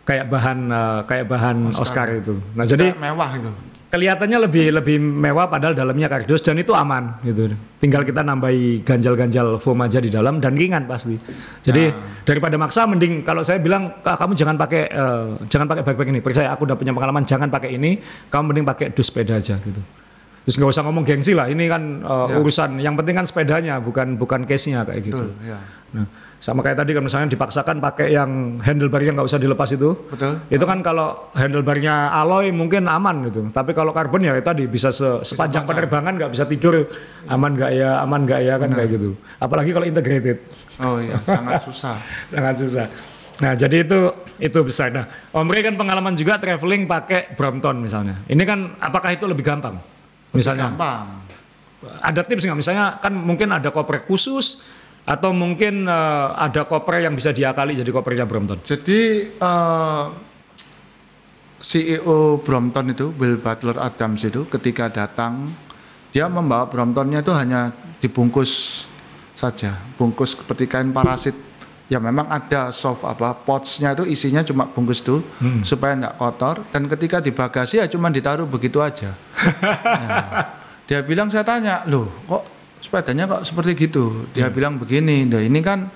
[0.02, 2.34] kayak bahan eh, kayak bahan Oscar, itu.
[2.52, 3.50] Nah jadi Kayak mewah itu.
[3.94, 7.54] Kelihatannya lebih lebih mewah padahal dalamnya kardus dan itu aman gitu.
[7.78, 11.14] Tinggal kita nambahi ganjal-ganjal foam aja di dalam dan ringan pasti.
[11.62, 11.94] Jadi
[12.26, 16.18] daripada maksa mending kalau saya bilang "Ah, kamu jangan pakai eh, jangan pakai backpack ini.
[16.18, 18.02] Percaya aku udah punya pengalaman jangan pakai ini,
[18.34, 19.78] kamu mending pakai dus sepeda aja gitu.
[20.44, 22.36] Terus nggak usah ngomong gengsi lah, ini kan eh, Ya.
[22.42, 25.22] urusan yang penting kan sepedanya bukan bukan case-nya kayak gitu.
[25.22, 25.56] Betul, ya.
[25.94, 26.04] Nah,
[26.44, 29.96] sama kayak tadi kan misalnya dipaksakan pakai yang handlebarnya nggak usah dilepas itu.
[30.12, 30.44] Betul.
[30.52, 33.48] Itu kan kalau handlebarnya alloy mungkin aman gitu.
[33.48, 35.88] Tapi kalau karbon ya itu tadi bisa se- sepanjang panjang.
[35.88, 36.84] penerbangan nggak bisa tidur
[37.24, 39.16] aman nggak ya, aman nggak ya kan kayak gitu.
[39.40, 40.38] Apalagi kalau integrated
[40.84, 41.96] Oh iya, sangat susah.
[42.28, 42.86] sangat susah.
[43.40, 43.98] Nah jadi itu
[44.36, 44.92] itu besar.
[44.92, 48.20] Nah Om Rey kan pengalaman juga traveling pakai Brompton misalnya.
[48.28, 49.80] Ini kan apakah itu lebih gampang?
[50.30, 51.24] Misalnya Gampang.
[52.04, 52.58] ada tips nggak?
[52.58, 54.60] Misalnya kan mungkin ada koper khusus
[55.04, 58.60] atau mungkin eh, ada koper yang bisa diakali jadi kopernya Brompton.
[58.64, 59.00] Jadi
[59.32, 60.04] eh,
[61.64, 65.48] CEO Brompton itu Will Butler Adams itu ketika datang
[66.12, 68.84] dia membawa Bromptonnya itu hanya dibungkus
[69.32, 71.34] saja, bungkus seperti kain parasit
[71.84, 75.60] ya memang ada soft apa pouchnya itu isinya cuma bungkus tuh Hmm.
[75.60, 79.12] supaya nggak kotor dan ketika di bagasi ya cuma ditaruh begitu aja.
[79.84, 80.48] Nah,
[80.84, 82.44] dia bilang saya tanya loh kok
[82.84, 84.54] sepedanya kok seperti gitu dia Hmm.
[84.54, 85.88] bilang begini nah ini kan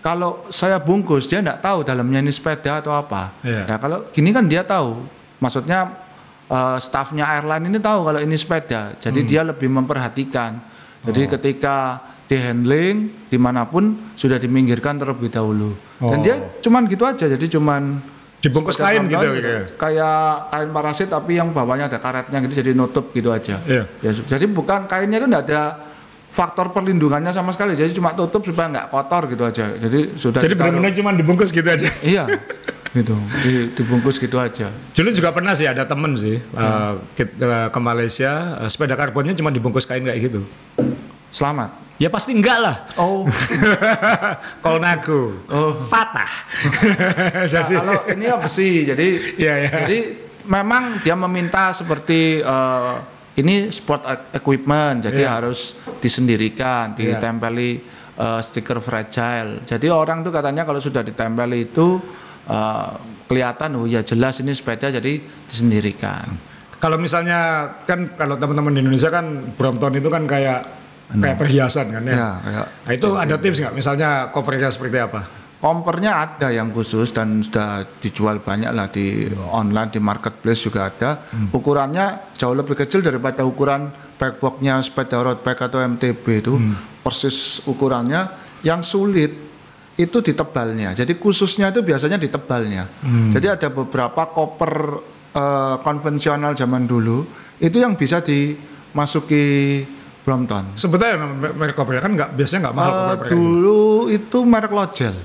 [0.00, 3.64] kalau saya bungkus dia nggak tahu dalamnya ini sepeda atau apa Iya.
[3.64, 5.00] nah kalau gini kan dia tahu
[5.38, 5.96] maksudnya
[6.46, 9.00] eh, stafnya airline ini tahu kalau ini sepeda Hmm.
[9.00, 10.60] jadi dia lebih memperhatikan
[11.00, 11.28] jadi Oh.
[11.32, 11.76] ketika
[12.28, 16.22] di handling di mana pun sudah diminggirkan terlebih dahulu dan Oh.
[16.22, 17.82] dia cuman gitu aja jadi cuman
[18.40, 19.76] Dibungkus kain gitu, gitu.
[19.76, 23.84] kayak kain parasit tapi yang bawahnya ada karetnya gitu jadi nutup gitu aja Iya.
[24.00, 25.62] ya jadi bukan kainnya itu enggak ada
[26.30, 30.54] faktor perlindungannya sama sekali jadi cuma tutup supaya nggak kotor gitu aja jadi sudah Jadi
[30.54, 31.90] benar-benar cuma dibungkus gitu aja.
[32.06, 32.24] iya
[32.90, 36.38] gitu di- dibungkus gitu aja Dulu juga pernah sih ada temen sih
[37.12, 40.42] kit- eh, ke Malaysia eh, sepeda karbonnya cuma dibungkus kain kayak gitu.
[41.28, 42.76] selamat Ya pasti enggak lah.
[42.96, 43.28] oh
[44.64, 46.30] Kolnago oh patah.
[46.64, 49.70] Nah, Jadi kalau ini ya besi jadi Iya, iya.
[49.84, 49.98] jadi
[50.42, 52.94] memang dia meminta seperti eh,
[53.40, 55.30] ini sport e- equipment jadi Iya.
[55.40, 57.16] harus disendirikan Iya.
[57.16, 57.70] ditempeli
[58.14, 61.96] eh, stiker fragile jadi orang tuh katanya kalau sudah ditempeli itu
[62.46, 62.90] eh,
[63.24, 66.26] kelihatan oh ya jelas ini sepeda jadi disendirikan
[66.80, 70.60] kalau misalnya kan kalau teman-teman di Indonesia kan Brompton itu kan kayak
[71.10, 72.14] kayak perhiasan kan ya.
[72.14, 73.74] ya kayak Nah, itu ada tips nggak?
[73.74, 75.39] Misalnya covernya seperti apa?
[75.60, 81.20] Kompernya ada yang khusus dan sudah dijual banyak lah di online di marketplace juga ada.
[81.52, 86.56] Ukurannya jauh lebih kecil daripada ukuran backboxnya sepeda road bike atau MTB itu
[87.04, 88.48] persis ukurannya.
[88.64, 89.32] Yang sulit
[90.00, 90.96] itu di tebalnya.
[90.96, 92.88] Jadi khususnya itu biasanya di tebalnya.
[93.36, 94.72] Jadi ada beberapa koper
[95.36, 97.28] eh, konvensional zaman dulu
[97.60, 99.84] itu yang bisa dimasuki
[100.24, 100.76] Brompton.
[100.76, 102.94] Sebetulnya merek covernya kan nggak biasanya nggak mahal
[103.24, 103.32] gitu.
[103.34, 105.16] dulu itu merek Logel,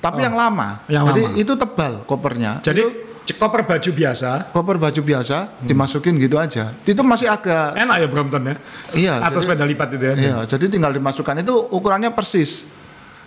[0.00, 0.84] tapi yang lama.
[0.86, 1.40] yang Jadi lama.
[1.40, 2.60] itu tebal kopernya.
[2.62, 2.82] Jadi
[3.26, 6.70] itu cover baju biasa koper baju biasa dimasukin gitu aja.
[6.86, 8.54] Itu masih agak enak ya Brompton ya.
[8.94, 9.14] iya.
[9.18, 10.14] Atau jadi, sepeda lipat itu ya.
[10.14, 12.70] iya, jadi tinggal dimasukkan itu ukurannya persis.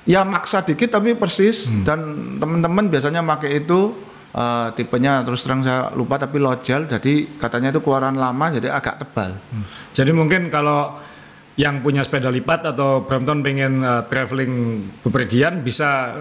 [0.07, 1.83] Ya maksa dikit tapi persis Hmm.
[1.83, 1.99] dan
[2.39, 3.93] teman-teman biasanya pakai itu
[4.31, 9.03] eh, tipenya terus terang saya lupa tapi Logel jadi katanya itu keluaran lama jadi agak
[9.03, 9.35] tebal.
[9.91, 10.95] Jadi mungkin kalau
[11.59, 16.15] yang punya sepeda lipat atau Brompton pengen uh, traveling bepergian bisa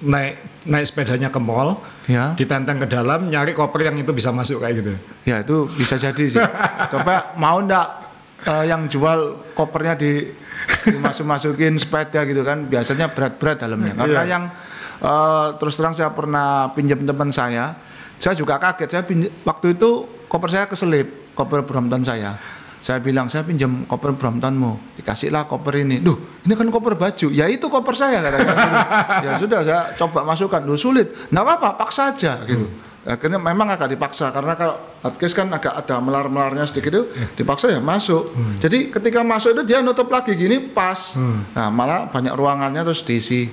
[0.00, 2.32] naik naik sepedanya ke mall, Ya.
[2.34, 4.92] ditenteng ke dalam, nyari koper yang itu bisa masuk kayak gitu.
[5.24, 6.40] Ya itu bisa jadi sih.
[6.92, 7.86] Coba mau ndak
[8.42, 10.28] eh, yang jual kopernya di
[10.82, 13.92] dimasuk-masukin sepeda gitu kan biasanya berat-berat dalamnya.
[13.94, 14.30] Karena Iya.
[14.30, 14.44] yang
[15.00, 17.76] eh, terus terang saya pernah pinjam teman saya,
[18.16, 18.88] saya juga kaget.
[18.90, 19.90] Saya pinj- waktu itu
[20.26, 22.36] koper saya keselip, koper Brompton saya.
[22.80, 26.00] Saya bilang saya pinjam koper Bromptonmu, dikasihlah koper ini.
[26.00, 26.16] Duh,
[26.48, 27.28] ini kan koper baju.
[27.28, 28.56] Ya itu koper saya katanya.
[29.24, 30.64] ya sudah saya coba masukkan.
[30.64, 31.12] Duh sulit.
[31.28, 32.64] Nggak apa-apa, paksa aja gitu.
[33.00, 37.80] Akhirnya memang agak dipaksa karena kalau hardcase kan agak ada melar-melarnya sedikit itu dipaksa ya
[37.80, 38.36] masuk.
[38.60, 41.16] Jadi ketika masuk itu dia nutup lagi gini pas.
[41.56, 43.48] Nah malah banyak ruangannya terus diisi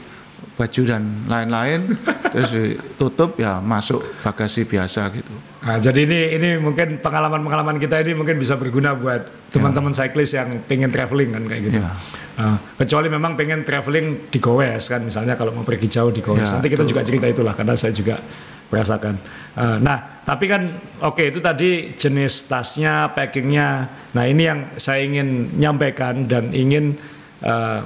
[0.58, 1.96] baju dan lain-lain
[2.34, 5.34] terus ditutup ya masuk bagasi biasa gitu.
[5.58, 10.63] Nah, jadi ini ini mungkin pengalaman-pengalaman kita ini mungkin bisa berguna buat teman-teman cyclist yang
[10.65, 11.80] pengen traveling kan kayak gitu.
[11.82, 11.91] Ya.
[12.38, 16.39] Nah, kecuali memang pengen traveling di Goes kan misalnya kalau mau pergi jauh di Goes.
[16.39, 16.91] Ya, Nanti kita betul.
[16.93, 18.22] juga cerita itulah karena saya juga
[18.70, 19.15] merasakan.
[19.58, 20.62] Uh, nah, tapi kan
[21.02, 23.89] oke itu tadi jenis tasnya, packingnya.
[24.13, 26.96] Nah, ini yang saya ingin nyampaikan dan ingin
[27.43, 27.82] uh,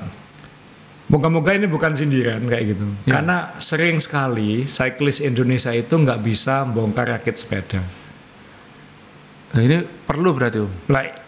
[1.12, 2.88] Moga-moga ini bukan sindiran kayak gitu.
[3.04, 3.20] Ya.
[3.20, 7.84] Karena sering sekali cyclist Indonesia itu nggak bisa bongkar rakit sepeda.
[9.52, 10.72] Nah ini perlu berarti Om.
[10.88, 11.20] Like,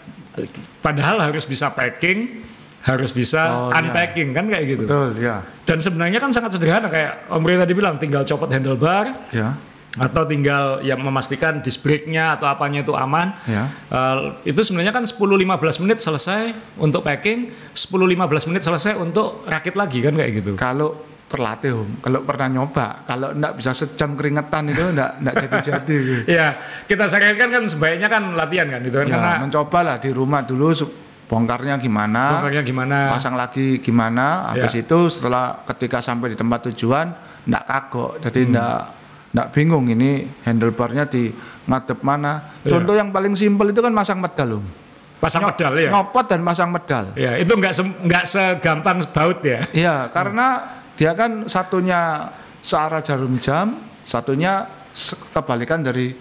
[0.79, 2.47] padahal harus bisa packing,
[2.87, 3.83] harus bisa Oh, iya.
[3.83, 4.87] unpacking kan kayak gitu.
[4.87, 5.43] Betul ya.
[5.67, 9.59] Dan sebenarnya kan sangat sederhana kayak Om Ray tadi bilang tinggal copot handlebar Ya.
[9.93, 13.37] Atau tinggal ya memastikan disc brake-nya atau apanya itu aman.
[13.45, 13.69] Ya.
[13.87, 15.45] Eh, itu sebenarnya kan 10-15
[15.79, 20.51] menit selesai untuk packing, 10-15 menit selesai untuk rakit lagi kan kayak gitu.
[20.55, 25.95] Kalau terlatih Om, kalau pernah nyoba, kalau enggak bisa sejam keringetan itu enggak enggak jadi-jadi.
[25.97, 26.21] gitu.
[26.37, 26.47] Ya,
[26.85, 30.41] kita sarankan kan sebaiknya kan latihan kan gitu kan Ya, karena mencoba lah di rumah
[30.41, 30.69] dulu
[31.23, 32.97] bongkarnya gimana, bongkarnya gimana.
[33.09, 34.81] pasang lagi gimana, habis Ya.
[34.81, 37.13] itu setelah ketika sampai di tempat tujuan
[37.45, 38.49] enggak kagok, jadi Hmm.
[38.49, 38.77] enggak
[39.33, 41.33] enggak bingung ini handlebarnya di
[41.65, 42.53] ngadep mana.
[42.61, 42.77] Ya.
[42.77, 44.65] Contoh yang paling simpel itu kan masang medal Om.
[45.17, 45.89] pasang Nyop- pedal ya.
[45.89, 47.05] Ngopot dan masang medal.
[47.15, 49.63] Ya, itu nggak se- nggak segampang baut ya.
[49.71, 50.47] Iya, karena
[50.93, 52.27] dia kan satunya
[52.59, 56.11] searah jarum jam, satunya se- kebalikan dari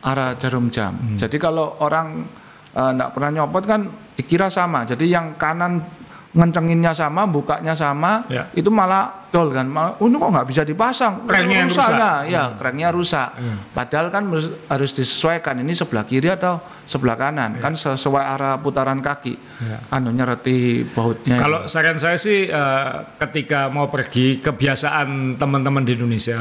[0.00, 0.96] arah jarum jam.
[0.96, 1.20] Hmm.
[1.20, 2.24] Jadi kalau orang
[2.72, 3.84] enggak pernah nyopot kan
[4.16, 4.88] dikira sama.
[4.88, 5.84] Jadi yang kanan
[6.32, 8.48] ngencenginnya sama, bukanya sama, Ya.
[8.52, 9.68] itu malah dol kan.
[10.00, 11.28] Oh, ini kok nggak bisa dipasang?
[11.28, 11.90] Yang rusak.
[11.94, 13.28] Nah, ya, cranknya rusak.
[13.72, 14.24] Padahal kan
[14.68, 17.60] harus disesuaikan ini sebelah kiri atau sebelah kanan.
[17.60, 19.34] Kan sesuai arah putaran kaki.
[19.58, 19.78] Ya.
[19.92, 21.36] Anunya reti bautnya.
[21.36, 22.88] Kalau saran saya sih eh,
[23.18, 26.38] ketika mau pergi kebiasaan teman-teman di Indonesia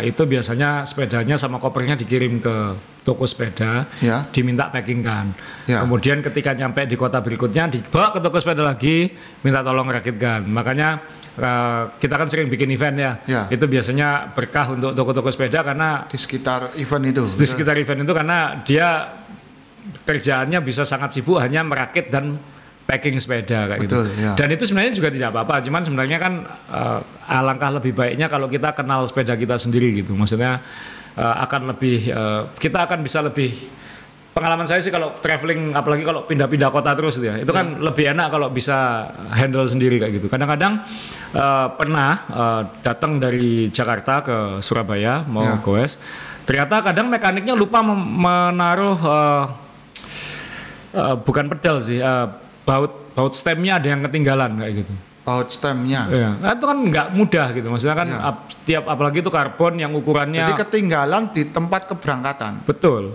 [0.00, 2.56] eh, itu biasanya sepedanya sama kopernya dikirim ke
[3.00, 4.28] toko sepeda, Ya.
[4.28, 5.32] diminta packing kan.
[5.64, 5.80] Ya.
[5.80, 9.08] Kemudian ketika nyampe di kota berikutnya dibawa ke toko sepeda lagi,
[9.40, 10.44] minta tolong rakitkan.
[10.44, 11.00] Makanya
[11.38, 13.12] eh, kita kan sering bikin event ya.
[13.28, 13.42] Ya.
[13.52, 17.22] Itu biasanya berkah untuk toko-toko sepeda karena di sekitar event itu.
[17.36, 18.88] di sekitar event itu karena dia
[20.06, 22.36] kerjaannya bisa sangat sibuk hanya merakit dan
[22.90, 24.18] packing sepeda kayak Betul, gitu.
[24.18, 24.32] ya.
[24.34, 26.32] Dan itu sebenarnya juga tidak apa-apa, cuman sebenarnya kan
[26.74, 30.18] eh, alangkah lebih baiknya kalau kita kenal sepeda kita sendiri gitu.
[30.18, 30.58] Maksudnya
[31.14, 33.54] eh, akan lebih eh, kita akan bisa lebih
[34.30, 37.36] pengalaman saya sih kalau traveling apalagi kalau pindah-pindah kota terus gitu ya.
[37.36, 40.26] Itu kan lebih enak kalau bisa handle sendiri kayak gitu.
[40.26, 40.86] Kadang-kadang
[41.30, 45.58] eh, pernah eh, datang dari Jakarta ke Surabaya mau Ya.
[45.58, 45.98] goes.
[46.40, 49.44] Ternyata kadang mekaniknya lupa menaruh eh,
[50.92, 52.26] eh, bukan pedal sih, eh,
[52.62, 54.94] baut baut stemnya ada yang ketinggalan kayak gitu.
[55.20, 56.08] Baut stemnya.
[56.08, 57.66] Iya, nah, itu kan nggak mudah gitu.
[57.68, 58.18] Maksudnya kan Ya.
[58.24, 62.64] ap- tiap apalagi itu karbon yang ukurannya Jadi ketinggalan di tempat keberangkatan.
[62.64, 63.14] betul.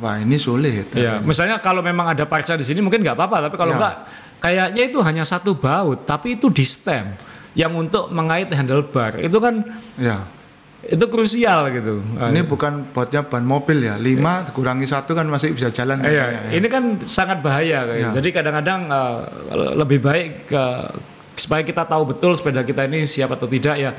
[0.00, 0.88] Wah ini sulit.
[0.96, 3.78] Iya, misalnya kalau memang ada parca di sini mungkin nggak apa-apa, tapi kalau Ya.
[3.78, 3.94] nggak
[4.40, 7.12] kayaknya itu hanya satu baut, tapi itu di stem
[7.52, 9.20] yang untuk mengait handlebar.
[9.20, 9.60] Itu kan
[10.00, 10.24] Ya.
[10.80, 12.00] itu krusial gitu.
[12.16, 14.00] Ini bukan bautnya ban mobil ya.
[14.00, 16.00] Lima dikurangi satu kan masih bisa jalan.
[16.00, 16.50] Iya, katanya, ya.
[16.56, 18.00] ini kan sangat bahaya kayak.
[18.00, 18.08] Ya.
[18.16, 19.18] Jadi kadang-kadang eh,
[19.76, 20.64] lebih baik ke
[21.36, 23.92] supaya kita tahu betul sepeda kita ini siap atau tidak ya.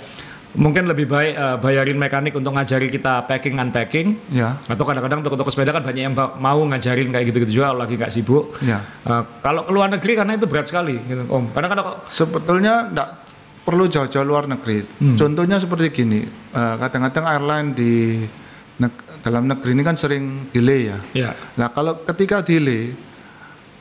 [0.52, 4.20] Mungkin lebih baik eh, bayarin mekanik untuk ngajari kita packing unpacking.
[4.28, 4.60] Ya.
[4.68, 8.12] Atau kadang-kadang toko-toko sepeda kan banyak yang mau ngajarin kayak gitu-gitu juga kalau lagi nggak
[8.12, 8.60] sibuk.
[8.60, 8.84] Ya.
[9.08, 11.56] Eh, kalau ke luar negeri karena itu berat sekali gitu, Om.
[11.56, 13.10] Karena kalau Sebetulnya enggak
[13.62, 14.84] perlu jauh-jauh luar negeri.
[15.00, 15.16] Hmm.
[15.16, 16.20] Contohnya seperti gini.
[16.52, 18.20] eh, kadang-kadang airline di
[18.76, 20.98] neg- dalam negeri ini kan sering delay ya.
[21.14, 22.92] ya Nah kalau ketika delay,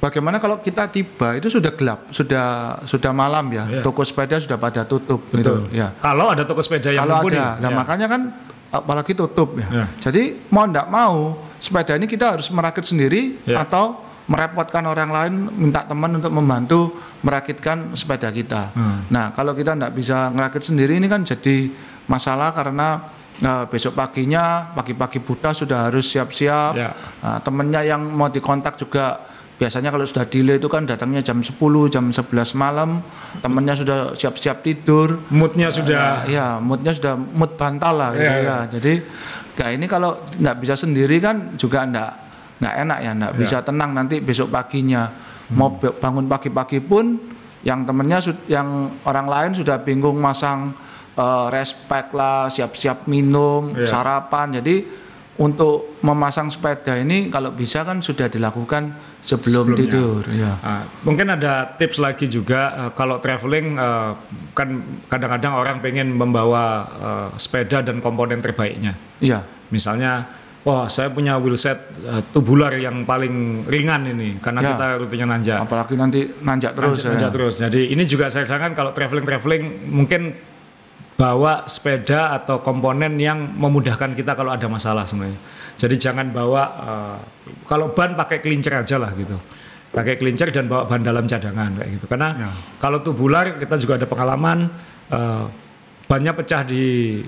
[0.00, 3.82] bagaimana kalau kita tiba itu sudah gelap, sudah sudah malam ya, Iya.
[3.84, 5.68] toko sepeda sudah pada tutup betul.
[5.68, 5.76] gitu.
[5.76, 5.92] Ya.
[6.00, 7.76] Kalau ada toko sepeda yang Kalau mumpuni, ada, nah ya.
[7.76, 8.20] makanya kan
[8.72, 9.68] apalagi tutup ya.
[9.68, 9.84] Ya.
[10.00, 13.60] Jadi mau ndak mau sepeda ini kita harus merakit sendiri Ya.
[13.62, 16.80] atau merepotkan orang lain minta teman untuk membantu
[17.20, 18.70] merakitkan sepeda kita.
[18.72, 19.02] Hmm.
[19.10, 21.66] Nah kalau kita ndak bisa ngerakit sendiri ini kan jadi
[22.06, 26.72] masalah karena eh, besok paginya pagi-pagi buta sudah harus siap-siap.
[26.72, 26.94] Ya.
[27.20, 29.18] Nah, temennya yang mau dikontak juga
[29.60, 31.52] biasanya kalau sudah delay itu kan datangnya jam 10,
[31.86, 33.04] jam 11 malam,
[33.38, 35.20] temennya sudah siap-siap tidur.
[35.28, 38.58] moodnya sudah Ya, moodnya sudah mood bantal lah gitu Iya, ya.
[38.72, 38.92] Jadi
[39.52, 42.10] kayak ini kalau nggak bisa sendiri kan juga nggak
[42.56, 43.38] nggak enak ya, nggak Iya.
[43.38, 45.12] bisa tenang nanti besok paginya
[45.50, 45.78] mau Hmm.
[45.78, 47.20] be- bangun pagi-pagi pun
[47.60, 48.68] yang temennya yang
[49.04, 50.72] orang lain sudah bingung masang
[51.12, 53.92] eh, respect lah, siap-siap minum, Iya.
[53.92, 54.56] sarapan.
[54.56, 54.99] Jadi
[55.36, 59.80] untuk memasang sepeda ini kalau bisa kan sudah dilakukan sebelum Sebelumnya.
[59.88, 60.22] tidur.
[60.32, 60.52] Ya.
[60.60, 64.12] Ah, mungkin ada tips lagi juga eh, kalau traveling eh,
[64.52, 64.68] kan
[65.06, 68.92] kadang-kadang orang pengen membawa eh, sepeda dan komponen terbaiknya.
[69.20, 69.40] Iya.
[69.70, 70.26] Misalnya,
[70.60, 74.68] wah saya punya wheelset eh, tubular yang paling ringan ini karena Ya.
[74.76, 75.58] kita rutinnya nanjak.
[75.62, 77.10] Apalagi nanti nanjak terus Nanjak, ya.
[77.16, 77.54] nanjak terus.
[77.56, 80.36] Jadi ini juga saya sarankan kalau traveling-traveling mungkin
[81.20, 85.36] bawa sepeda atau komponen yang memudahkan kita kalau ada masalah sebenarnya.
[85.76, 87.16] Jadi jangan bawa eh,
[87.68, 89.36] kalau ban pakai kelincer aja lah gitu.
[89.92, 92.06] Pakai kelincer dan bawa ban dalam cadangan kayak gitu.
[92.08, 92.50] Karena Ya.
[92.80, 94.72] kalau tubular kita juga ada pengalaman
[95.12, 95.44] eh,
[96.08, 97.20] bannya pecah di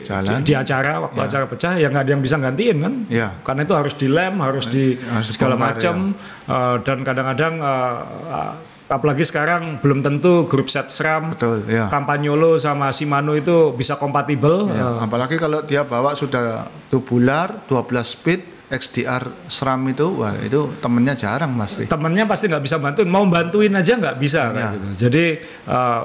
[0.00, 0.42] Jalan.
[0.42, 3.36] di acara waktu acara pecah ya nggak ada yang bisa gantiin kan Ya.
[3.46, 6.16] karena itu harus dilem harus di harus segala macam
[6.48, 8.52] eh, dan kadang-kadang eh,
[8.90, 11.86] apalagi sekarang belum tentu grup set SRAM Betul, ya.
[11.86, 17.86] Campagnolo sama Shimano itu bisa kompatibel Ya, eh, apalagi kalau dia bawa sudah tubular 12
[18.02, 23.06] speed XDR SRAM itu wah itu temennya jarang pasti temennya pasti nggak bisa bantuin.
[23.06, 24.68] Mau bantuin aja nggak bisa kayak Ya.
[24.74, 24.86] gitu.
[25.06, 25.24] Jadi
[25.66, 26.00] eh,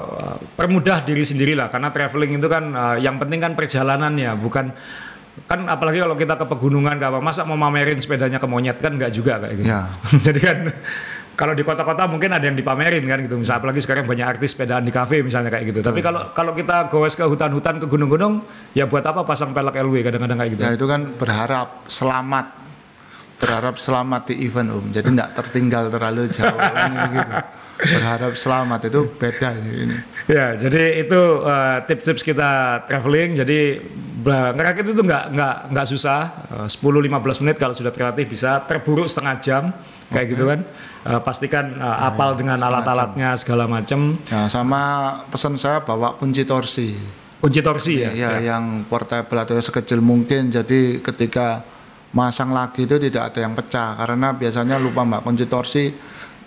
[0.54, 4.74] permudah diri sendiri lah karena traveling itu kan eh, yang penting kan perjalanannya bukan
[5.46, 8.94] kan apalagi kalau kita ke pegunungan ke apa masa mau mamerin sepedanya ke monyet kan
[8.94, 9.70] nggak juga kayak gitu.
[9.70, 9.82] Ya.
[10.26, 10.58] jadi kan
[11.36, 13.36] kalau di kota-kota mungkin ada yang dipamerin kan gitu.
[13.36, 15.80] Misal apalagi sekarang banyak artis sepedaan di kafe misalnya kayak gitu.
[15.84, 20.02] Tapi kalau kalau kita goes ke hutan-hutan ke gunung-gunung ya buat apa pasang pelek LW
[20.08, 20.62] kadang-kadang kayak gitu?
[20.64, 22.64] Ya itu kan berharap selamat.
[23.36, 24.86] Berharap selamat di event om.
[24.96, 26.56] Jadi tidak tertinggal terlalu jauh
[27.20, 27.34] gitu.
[27.84, 28.80] Berharap selamat.
[28.88, 29.98] Itu beda ini.
[30.26, 33.36] Ya, jadi itu eh, tips-tips kita traveling.
[33.36, 33.84] Jadi
[34.26, 36.22] ngerakit itu nggak nggak nggak susah.
[36.64, 38.64] Eh, 10-15 menit kalau sudah terlatih bisa.
[38.64, 39.64] Terburu setengah jam.
[40.06, 40.62] kayak gitu kan.
[41.06, 44.18] Uh, pastikan uh, apal dengan alat-alatnya segala macam.
[44.26, 46.98] Ya, sama pesan saya bawa kunci torsi.
[47.38, 48.10] Kunci torsi ya.
[48.10, 50.50] Ya, yang portable atau sekecil mungkin.
[50.50, 51.62] Jadi ketika
[52.10, 55.92] masang lagi itu tidak ada yang pecah karena biasanya lupa mbak kunci torsi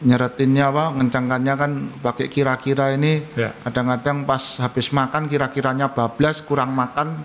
[0.01, 3.53] nyeretinnya apa ngencangkannya kan pakai kira-kira ini Ya.
[3.69, 7.21] kadang-kadang pas habis makan kira-kiranya bablas kurang makan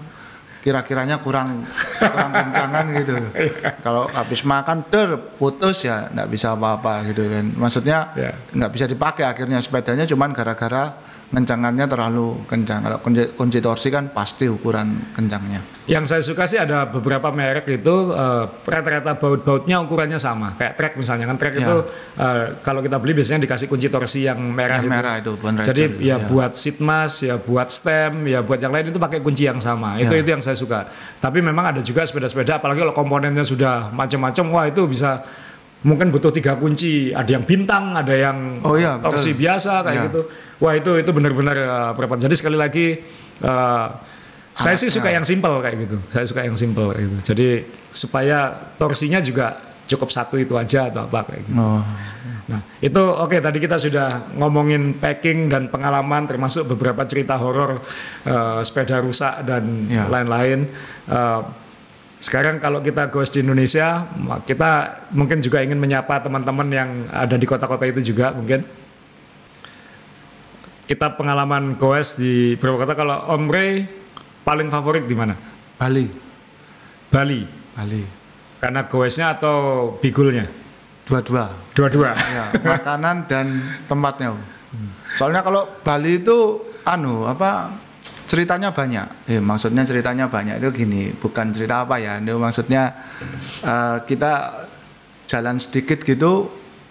[0.63, 1.67] kira-kiranya kurang
[1.99, 3.15] kurang kencangan gitu.
[3.85, 7.45] Kalau habis makan der putus ya nggak bisa apa-apa gitu kan.
[7.51, 8.31] Maksudnya Ya.
[8.55, 9.59] nggak bisa dipakai akhirnya.
[9.59, 10.95] Sepedanya cuman gara-gara
[11.27, 12.79] kencangannya terlalu kencang.
[12.79, 17.67] Kalau kunci, kunci torsi kan pasti ukuran kencangnya Yang saya suka sih ada beberapa merek
[17.67, 20.55] itu uh, rata-rata baut-bautnya ukurannya sama.
[20.55, 21.67] Kayak trek misalnya kan trek Ya.
[21.67, 21.75] itu
[22.15, 24.95] uh, kalau kita beli biasanya dikasih kunci torsi yang merah yang itu.
[24.95, 25.31] merah itu.
[25.59, 26.31] Jadi ya Iya.
[26.31, 29.99] buat seat mask, ya buat stem, ya buat yang lain itu pakai kunci yang sama.
[29.99, 30.23] Itu Ya.
[30.23, 30.87] itu yang saya suka.
[31.19, 35.19] Tapi memang ada juga sepeda-sepeda apalagi kalau komponennya sudah macam-macam, wah itu bisa
[35.83, 37.11] mungkin butuh tiga kunci.
[37.11, 39.19] Ada yang bintang, ada yang Oh iya, betul.
[39.19, 40.03] torsi biasa kayak Iya.
[40.07, 40.21] gitu.
[40.63, 42.23] Wah itu itu benar-benar uh, berat.
[42.23, 43.03] Jadi sekali lagi
[43.43, 43.87] uh,
[44.53, 45.97] saya sih suka yang simple kayak gitu.
[46.13, 47.17] Saya suka yang simple kayak gitu.
[47.33, 47.47] Jadi
[47.89, 51.57] supaya torsinya juga cukup satu itu aja atau apa kayak gitu.
[51.59, 51.83] Oh.
[52.43, 57.79] Nah, itu oke tadi kita sudah ngomongin packing dan pengalaman termasuk beberapa cerita horor
[58.23, 60.07] eh, sepeda rusak dan Ya.
[60.07, 60.67] lain-lain.
[61.07, 61.41] Eh,
[62.23, 64.07] sekarang kalau kita goes di Indonesia,
[64.47, 68.63] kita mungkin juga ingin menyapa teman-teman yang ada di kota-kota itu juga mungkin.
[70.83, 72.93] Kita pengalaman goes di beberapa kota.
[72.95, 73.71] Kalau Om Ray
[74.43, 75.35] paling favorit di mana?
[75.75, 76.05] Bali
[77.09, 77.41] Bali.
[77.73, 78.03] Bali
[78.59, 79.55] Karena goesnya atau
[79.99, 80.47] bigulnya?
[81.03, 82.15] dua-dua Dua-dua.
[82.15, 83.59] ya makanan dan
[83.91, 84.39] tempatnya
[85.13, 87.75] soalnya kalau Bali itu anu apa
[88.25, 92.95] ceritanya banyak eh, maksudnya ceritanya banyak itu gini bukan cerita apa ya itu maksudnya
[93.61, 94.63] eh, kita
[95.27, 96.47] jalan sedikit gitu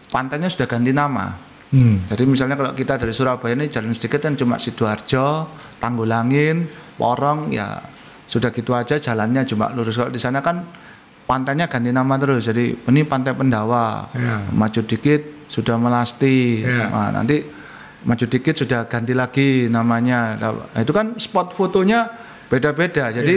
[0.08, 2.04] pantainya sudah ganti nama Hmm.
[2.04, 5.48] jadi misalnya kalau kita dari Surabaya ini jalan sedikit kan cuma Sidoarjo,
[5.80, 7.80] Tanggulangin, Porong ya
[8.28, 9.96] sudah gitu aja jalannya cuma lurus.
[9.96, 10.64] Kalau di sana kan
[11.28, 14.08] pantainya ganti nama terus jadi ini pantai Pendawa.
[14.16, 14.40] Ya.
[14.52, 16.64] maju dikit sudah Melasti.
[16.64, 16.88] Ya.
[16.88, 17.44] Nah, nanti
[18.02, 20.36] maju dikit sudah ganti lagi namanya.
[20.40, 22.08] Nah, itu kan spot fotonya
[22.48, 23.12] beda-beda.
[23.12, 23.36] Jadi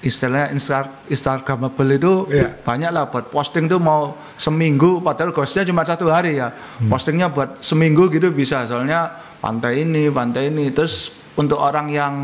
[0.00, 2.56] istilahnya Insta Instagramable itu Iya.
[2.64, 6.52] banyak lah buat posting tuh mau seminggu padahal ghostnya cuma satu hari ya.
[6.88, 8.64] Postingnya buat seminggu gitu bisa.
[8.64, 12.14] Soalnya pantai ini pantai ini terus untuk orang yang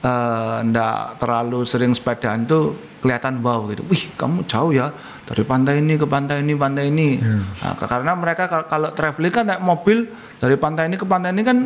[0.00, 2.64] eh, ndak terlalu sering sepedaan tuh
[2.98, 4.90] kelihatan wow gitu wih kamu jauh ya
[5.22, 9.30] dari pantai ini ke pantai ini pantai ini Nah, ke- karena mereka kal- kalau traveling
[9.32, 11.58] kan naik mobil dari pantai ini ke pantai ini kan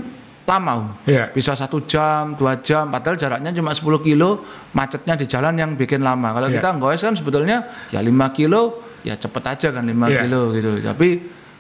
[0.42, 0.98] lama.
[1.07, 1.31] Iya.
[1.31, 6.02] bisa satu jam dua jam padahal jaraknya cuma 10 kilo macetnya di jalan yang bikin
[6.02, 6.59] lama kalau Iya.
[6.59, 10.20] kita goes kan sebetulnya ya 5 kilo ya cepet aja kan 5 Iya.
[10.20, 11.09] kilo gitu tapi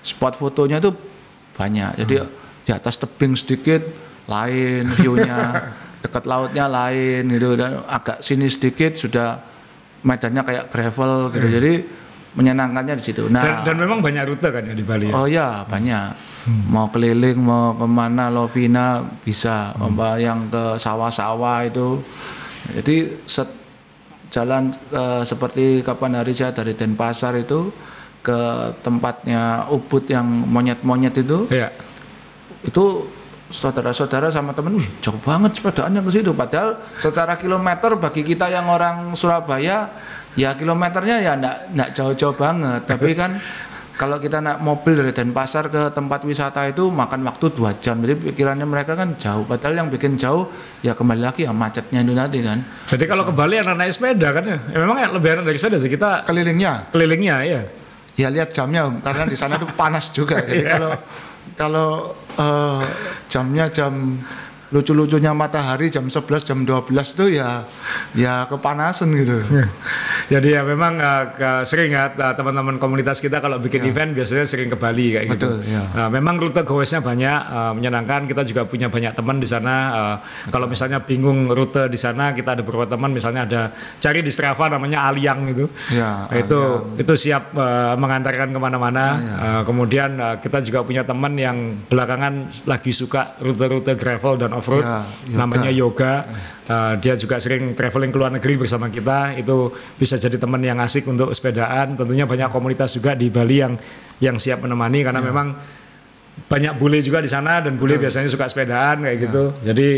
[0.02, 0.92] spot fotonya tuh
[1.52, 2.30] banyak jadi Hmm.
[2.60, 3.80] di atas tebing sedikit
[4.26, 5.38] lain view-nya
[6.02, 9.38] dekat lautnya lain gitu dan agak sini sedikit sudah
[10.02, 11.72] medannya kayak gravel gitu jadi
[12.32, 13.62] menyenangkannya di situ nah Hmm.
[13.62, 15.06] Dan, dan memang banyak rute kan ya di Bali.
[15.08, 15.14] ya?
[15.14, 16.32] Oh ya banyak.
[16.66, 19.70] Mau keliling mau ke mana Lovina bisa.
[19.72, 22.02] Apa yang ke sawah-sawah itu.
[22.72, 22.96] Jadi
[23.28, 23.46] set,
[24.28, 27.70] jalan eh, seperti kapan hari saya dari Denpasar itu
[28.20, 28.40] ke
[28.80, 31.68] tempatnya Ubud yang monyet-monyet itu Iya.
[32.62, 32.84] itu
[33.52, 36.32] saudara-saudara sama temen wih jauh banget sepedaannya ke situ.
[36.32, 39.92] Padahal secara kilometer bagi kita yang orang Surabaya
[40.32, 42.80] ya kilometernya ya enggak enggak jauh-jauh banget.
[42.88, 43.36] Tapi kan
[43.92, 48.00] kalau kita naik mobil dari Denpasar ke tempat wisata itu makan waktu dua jam.
[48.00, 49.44] Jadi pikirannya mereka kan jauh.
[49.46, 50.48] Padahal yang bikin jauh
[50.80, 52.64] ya kembali lagi ya macetnya itu nanti kan.
[52.88, 54.58] Jadi kalau ke Bali enak naik sepeda kan ya?
[54.74, 55.92] ya memang lebih enak dari sepeda sih.
[55.92, 56.88] Kita kelilingnya?
[56.90, 57.60] Kelilingnya ya.
[58.12, 60.40] ya lihat jamnya Om, karena di sana tuh panas juga.
[60.40, 60.72] Jadi Iya.
[60.74, 60.92] kalau
[61.56, 62.84] kalau eh,
[63.28, 64.18] jamnya jam
[64.72, 67.68] lucu-lucunya matahari jam 11 jam 12 itu ya
[68.16, 69.44] ya kepanasan gitu
[70.30, 74.48] Jadi ya memang uh, ke- sering ya uh, teman-teman komunitas kita kalau bikin event biasanya
[74.48, 75.60] sering ke Bali kayak gitu.
[75.60, 75.82] Betul, ya.
[75.92, 78.24] Nah, memang rute goesnya banyak uh, menyenangkan.
[78.24, 79.74] Kita juga punya banyak teman di sana.
[79.92, 80.16] Uh,
[80.48, 83.62] kalau misalnya bingung rute di sana, kita ada beberapa teman misalnya ada
[84.00, 85.66] cari di Strava namanya Aliang itu.
[85.92, 86.60] Ya, Nah, itu
[86.96, 89.04] itu siap uh, mengantarkan ke mana-mana.
[89.18, 89.34] Iya.
[89.36, 91.58] Uh, kemudian uh, kita juga punya teman yang
[91.90, 94.86] belakangan lagi suka rute-rute gravel dan off-road.
[94.86, 95.34] Ya, yoga.
[95.34, 96.14] namanya Yoga.
[96.62, 99.34] Uh, dia juga sering traveling ke luar negeri bersama kita.
[99.34, 101.98] Itu bisa jadi teman yang asik untuk sepedaan.
[101.98, 103.74] Tentunya banyak komunitas juga di Bali yang
[104.22, 105.58] yang siap menemani karena memang
[106.46, 109.44] banyak bule juga di sana dan bule biasanya suka sepedaan kayak gitu.
[109.66, 109.88] Jadi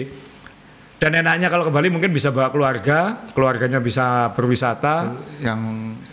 [1.05, 5.61] Dan enaknya kalau ke Bali mungkin bisa bawa keluarga, keluarganya bisa berwisata, Yang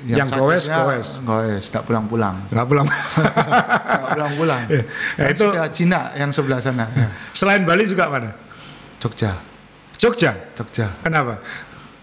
[0.03, 1.09] Yang goes, satunya goes.
[1.23, 2.35] Goes, tidak pulang-pulang.
[2.51, 2.87] nggak pulang.
[2.91, 4.61] Nggak pulang-pulang.
[4.67, 4.81] Ya,
[5.15, 6.91] Yang itu- sudah Cina yang sebelah sana.
[6.91, 7.07] Ya.
[7.31, 8.35] Selain Bali juga mana?
[8.99, 9.39] Jogja,
[9.95, 10.35] Jogja.
[10.59, 10.91] Jogja.
[10.99, 11.39] Kenapa?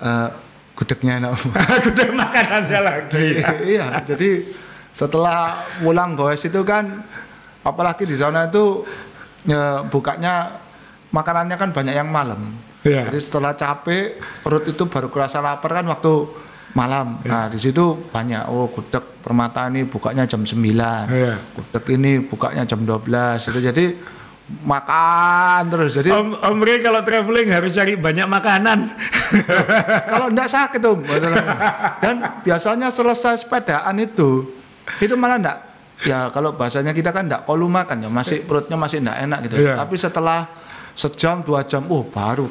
[0.01, 0.29] Eh,
[0.73, 1.37] gudegnya enak.
[1.93, 3.27] Udah makanannya lagi.
[3.69, 4.49] iya, jadi
[4.97, 7.05] setelah pulang goes itu kan
[7.61, 8.87] apalagi di sana itu
[9.45, 10.57] ya, bukanya
[11.13, 12.65] makanannya kan banyak yang malam.
[12.87, 13.11] Iya.
[13.11, 16.13] Jadi setelah capek perut itu baru kerasa lapar kan waktu
[16.73, 17.19] malam.
[17.27, 20.55] Nah, di situ banyak oh gudeg permata ini bukanya jam 9.
[21.11, 21.35] Iya.
[21.57, 23.85] Gudeg ini bukanya jam 12 itu jadi
[24.65, 25.93] makan terus.
[25.99, 28.79] Jadi Om, Om Ray kalau traveling harus cari banyak makanan.
[30.13, 31.05] kalau enggak sakit om
[32.01, 34.49] dan biasanya selesai sepedaan itu
[35.05, 35.59] itu malah enggak
[36.07, 39.57] ya kalau bahasanya kita kan enggak kolu makan ya masih perutnya masih enggak enak gitu
[39.61, 39.75] Iya.
[39.77, 40.49] tapi setelah
[40.99, 42.51] sejam dua jam oh baru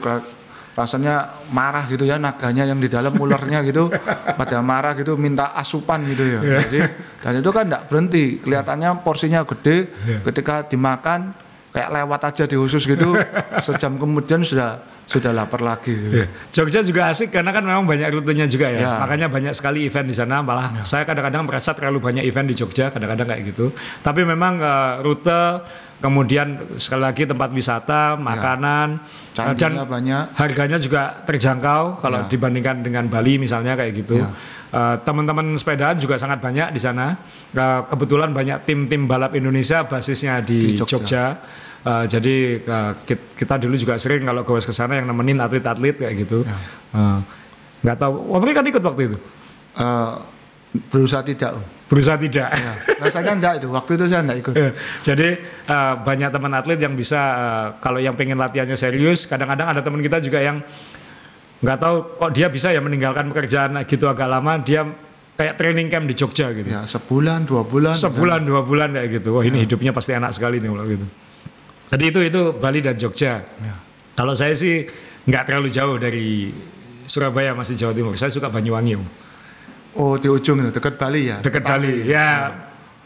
[0.71, 3.89] rasanya marah gitu ya naganya yang di dalam ularnya gitu
[4.39, 6.57] pada marah gitu minta asupan gitu ya Iya.
[6.63, 6.79] jadi
[7.19, 10.17] dan itu kan enggak berhenti kelihatannya porsinya gede Iya.
[10.31, 11.33] ketika dimakan
[11.73, 13.17] kayak lewat aja di usus gitu
[13.65, 14.77] sejam kemudian sudah
[15.07, 16.27] sudah lapar lagi gitu.
[16.51, 18.79] Jogja juga asik karena kan memang banyak rutenya juga ya.
[18.83, 18.93] Ya.
[18.99, 20.43] Makanya banyak sekali event di sana.
[20.43, 23.71] Malah saya kadang-kadang merasa terlalu banyak event di Jogja, kadang-kadang kayak gitu.
[24.03, 25.63] Tapi memang eh, rute,
[25.97, 28.99] kemudian sekali lagi tempat wisata, makanan,
[29.31, 30.23] eh, dan banyak.
[30.35, 32.29] harganya juga terjangkau kalau Ya.
[32.29, 34.19] dibandingkan dengan Bali misalnya kayak gitu.
[34.19, 34.29] Ya.
[34.67, 37.15] Eh, teman-teman sepedaan juga sangat banyak di sana.
[37.55, 40.99] Eh, kebetulan banyak tim-tim balap Indonesia basisnya di, Di Jogja.
[40.99, 41.25] Jogja.
[41.87, 42.35] Eh, jadi
[43.07, 46.43] kit- kita dulu juga sering kalau goes ke sana yang nemenin atlet-atlet kayak gitu.
[46.43, 46.57] Ya.
[46.91, 47.19] Eh,
[47.87, 49.17] nggak tahu, Om Ri kan ikut waktu itu.
[49.77, 50.11] Eh,
[50.91, 51.55] berusaha tidak.
[51.87, 52.49] Berusaha tidak.
[52.51, 52.73] ya.
[52.99, 54.53] rasanya enggak itu waktu itu saya enggak ikut
[54.99, 55.27] Jadi
[55.63, 60.03] eh, banyak teman atlet yang bisa eh, kalau yang pengen latihannya serius, kadang-kadang ada teman
[60.03, 60.59] kita juga yang
[61.57, 64.83] nggak tahu kok dia bisa ya meninggalkan pekerjaan gitu agak lama, dia
[65.37, 66.67] kayak training camp di Jogja gitu.
[66.67, 69.37] ya sebulan dua bulan Sebulan dua bulan kayak gitu.
[69.37, 71.07] Wah ini hidupnya pasti enak sekali nih kalau gitu.
[71.87, 73.39] Jadi itu itu Bali dan Jogja.
[73.41, 73.75] Ya.
[74.13, 74.83] Kalau saya sih
[75.23, 76.51] nggak terlalu jauh dari
[77.03, 78.13] Surabaya masih Jawa Timur.
[78.13, 78.95] Saya suka Banyuwangi.
[78.95, 79.05] Om.
[79.97, 82.05] oh di ujung itu dekat Bali ya dekat Bali.
[82.05, 82.53] Ya,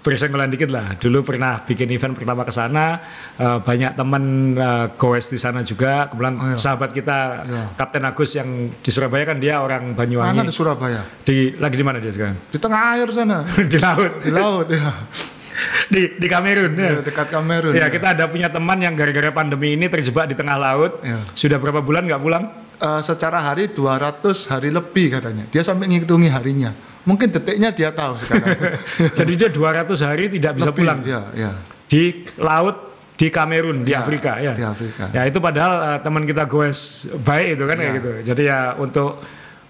[0.02, 0.98] bersenggolan dikit lah.
[0.98, 3.00] Dulu pernah bikin event pertama ke sana,
[3.34, 4.24] eh, banyak teman
[4.54, 6.10] eh, goes di sana juga.
[6.10, 6.58] Kebetulan Oh, iya.
[6.58, 7.64] sahabat kita Iya.
[7.76, 10.44] Kapten Agus yang di Surabaya kan dia orang mana Banyuwangi.
[10.44, 12.36] di Surabaya Di lagi di mana dia sekarang?
[12.44, 13.38] di tengah air sana
[13.72, 14.14] di laut.
[14.20, 14.90] di laut ya
[15.88, 16.90] di di Kamerun ya.
[16.90, 20.56] Ya, dekat Kamerun Ya, kita ada punya teman yang gara-gara pandemi ini terjebak di tengah
[20.56, 21.00] laut.
[21.02, 21.22] Ya.
[21.32, 22.44] Sudah berapa bulan nggak pulang?
[22.78, 26.74] Eh, secara hari 200 hari lebih katanya dia sampai ngitungi harinya
[27.06, 28.58] mungkin detiknya dia tahu sekarang
[29.22, 31.52] Jadi dia 200 hari tidak bisa Lebih, pulang ya ya
[31.86, 34.58] di laut di Kamerun di Ya, Afrika ya.
[34.58, 35.14] di Afrika.
[35.14, 37.98] Ya itu padahal eh, teman kita goes baik itu kan kayak Ya.
[38.02, 38.12] gitu.
[38.34, 39.22] Jadi ya untuk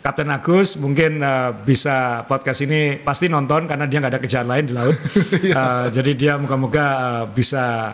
[0.01, 4.65] Kapten Agus mungkin eh, bisa podcast ini pasti nonton karena dia nggak ada kerjaan lain
[4.65, 4.97] di laut.
[5.51, 7.93] Eh, jadi dia moga-moga eh, bisa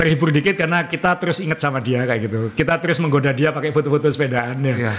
[0.00, 2.38] terhibur dikit karena kita terus ingat sama dia kayak gitu.
[2.56, 4.74] Kita terus menggoda dia pakai foto-foto sepedaan ya.
[4.80, 4.92] Iya.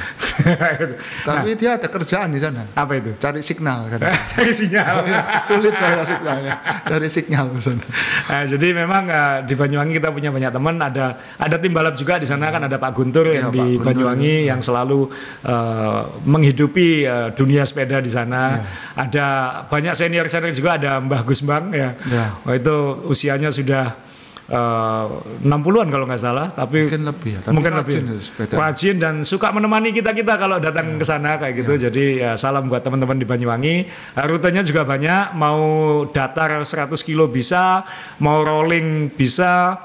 [0.77, 0.93] Gitu.
[1.27, 3.13] tapi dia ada kerjaan di sana Apa itu?
[3.19, 3.99] cari signal kan
[4.31, 5.03] Cari sinyal.
[5.43, 6.53] sulit saya signalnya
[6.87, 7.83] cari signal di sana
[8.31, 10.75] Nah, jadi memang eh, di Banyuwangi kita punya banyak teman.
[10.79, 13.65] Ada ada tim balap juga di sana kan ada Pak Guntur Iya, yang Pak di
[13.75, 13.85] Guntur.
[13.91, 14.99] Banyuwangi yang selalu
[15.45, 18.61] eh, menghidupi eh, dunia sepeda di sana.
[18.61, 18.63] Iya.
[19.09, 19.25] Ada
[19.67, 21.97] banyak senior senior juga ada Mbah Gus Bang ya.
[22.07, 22.25] Iya.
[22.45, 22.75] Wah, itu
[23.09, 24.10] usianya sudah
[24.51, 25.05] eh,
[25.47, 28.53] 60-an kalau nggak salah, tapi mungkin lebih ya tapi mungkin rajin lebih sepeda.
[28.59, 31.79] Rajin dan suka menemani kita kita kalau datang ke sana kayak gitu.
[31.87, 33.75] Jadi ya, salam buat teman-teman di Banyuwangi.
[33.87, 35.63] Eh, rutenya juga banyak mau
[36.11, 37.87] datar 100 kilo bisa
[38.19, 39.79] mau rolling bisa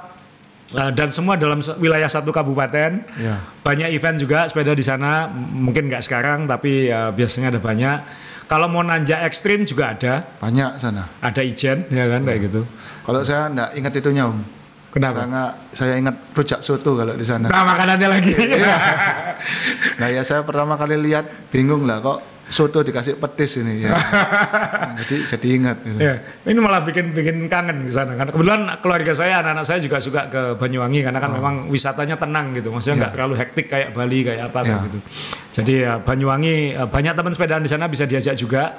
[0.74, 3.06] Eh, dan semua dalam wilayah satu kabupaten.
[3.22, 3.38] Ya.
[3.62, 7.98] Banyak event juga sepeda di sana mungkin nggak sekarang tapi ya, biasanya ada banyak.
[8.50, 10.26] Kalau mau nanjak ekstrim juga ada.
[10.42, 11.06] Banyak sana.
[11.22, 12.66] Ada ijen ya kan kayak gitu.
[13.06, 14.42] Kalau saya enggak ingat itunya om
[14.96, 18.32] kenapa saya, saya ingat rujak soto kalau di sana nah makanannya lagi
[20.00, 23.90] Nah ya saya pertama kali lihat bingung lah kok soto dikasih petis ini ya.
[25.02, 25.76] jadi jadi ingat.
[25.82, 25.98] gitu.
[25.98, 26.14] Ya,
[26.46, 28.30] ini malah bikin bikin kangen di sana kan.
[28.30, 32.70] Kebetulan keluarga saya, anak-anak saya juga suka ke Banyuwangi karena kan memang wisatanya tenang gitu.
[32.70, 34.78] Maksudnya nggak terlalu hektik kayak Bali kayak apa Ya.
[34.78, 34.98] gitu.
[35.58, 38.78] Jadi ya Banyuwangi eh, banyak teman sepedaan di sana bisa diajak juga.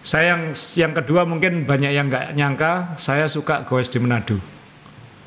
[0.00, 0.42] Saya yang
[0.78, 4.38] yang kedua mungkin banyak yang nggak nyangka, saya suka goes di Manado.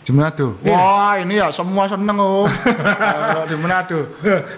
[0.03, 0.59] Di Manado.
[0.59, 0.75] Iya.
[0.75, 2.43] Wah ini ya semua seneng om.
[3.31, 3.99] kalau di Manado.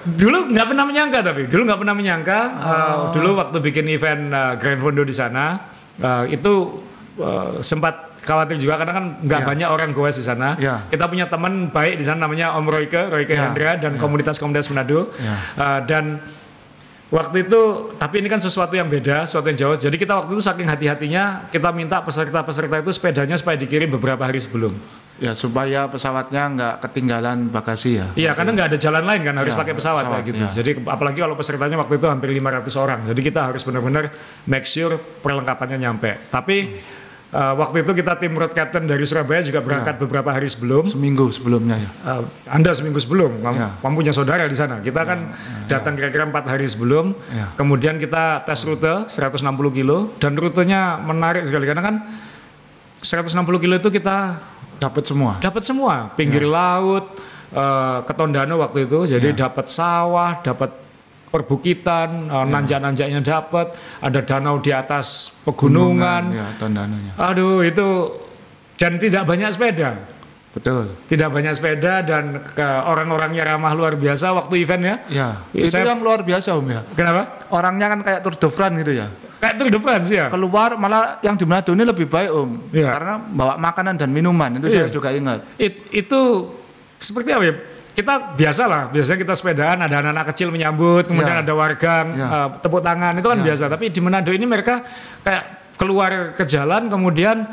[0.03, 2.65] dulu nggak pernah menyangka tapi dulu nggak pernah menyangka Oh.
[2.65, 6.81] uh, dulu waktu bikin event uh, Grand Fondo di sana uh, itu
[7.17, 9.45] uh, sempat khawatir juga karena kan nggak Ya.
[9.45, 10.57] banyak orang goes di sana.
[10.57, 10.81] Ya.
[10.89, 13.45] Kita punya teman baik di sana namanya Om Royke, Royke Ya.
[13.45, 15.13] Hendra dan komunitas-komunitas Manado.
[15.21, 15.35] Ya.
[15.53, 16.05] Uh, dan
[17.07, 17.61] waktu itu,
[17.95, 19.77] tapi ini kan sesuatu yang beda, sesuatu yang jauh.
[19.77, 24.41] Jadi kita waktu itu saking hati-hatinya kita minta peserta-peserta itu sepedanya supaya dikirim beberapa hari
[24.41, 24.73] sebelum.
[25.15, 28.07] Ya supaya pesawatnya nggak ketinggalan bagasi ya.
[28.19, 30.43] Iya, karena nggak ada jalan lain kan harus Ya, pakai pesawat, pesawat, kayak gitu.
[30.43, 30.49] ya.
[30.51, 32.99] Jadi apalagi kalau pesertanya waktu itu hampir 500 orang.
[33.07, 34.11] Jadi kita harus benar-benar
[34.43, 36.19] make sure perlengkapannya nyampe.
[36.27, 36.83] Tapi
[37.31, 40.83] uh, waktu itu kita tim road captain dari Surabaya juga berangkat beberapa hari sebelum.
[40.83, 41.89] Seminggu sebelumnya ya.
[42.03, 43.71] Uh, anda seminggu sebelum, kamu, Ya.
[43.79, 44.83] kamu punya saudara di sana.
[44.83, 45.31] Kita kan
[45.71, 47.15] datang kira-kira empat hari sebelum.
[47.31, 47.55] Ya.
[47.55, 49.39] Kemudian kita tes rute 160
[49.71, 51.95] kilo dan rutenya menarik sekali karena kan
[52.99, 54.17] 160 kilo itu kita
[54.75, 55.31] Dapat semua.
[55.39, 56.51] dapat semua pinggir Ya.
[56.51, 57.05] laut
[57.47, 60.71] eh, ke Tondano waktu itu jadi dapat sawah dapat
[61.29, 62.33] perbukitan Ya.
[62.33, 63.67] eh, nanjak-nanjaknya dapat
[63.99, 67.13] ada danau di atas pegunungan Ya, tondanonya.
[67.15, 67.87] aduh itu
[68.75, 69.99] dan tidak banyak sepeda
[70.51, 70.95] Betul.
[71.05, 75.27] tidak banyak sepeda dan ke orang-orangnya ramah luar biasa waktu event ya Ya.
[75.51, 76.81] Ya, Itu saya- yang luar biasa Om ya.
[76.89, 79.07] kenapa Orangnya kan kayak Tour de France gitu ya.
[79.45, 82.49] Kayak Tour de France ya Keluar malah yang di Manado ini lebih baik Om.
[82.73, 82.89] Iya.
[82.89, 84.89] Karena bawa makanan dan minuman itu Iya.
[84.89, 85.45] saya juga ingat.
[85.61, 86.49] It- itu
[86.97, 87.55] seperti apa ya?
[87.95, 91.43] Kita biasa lah, biasanya kita sepedaan, ada anak-anak kecil menyambut, kemudian Ya.
[91.45, 92.27] ada warga Ya.
[92.27, 93.45] eh, tepuk tangan, itu kan Ya.
[93.53, 93.71] biasa.
[93.71, 94.83] Tapi di Manado ini mereka
[95.23, 95.43] kayak
[95.79, 97.45] keluar ke jalan, kemudian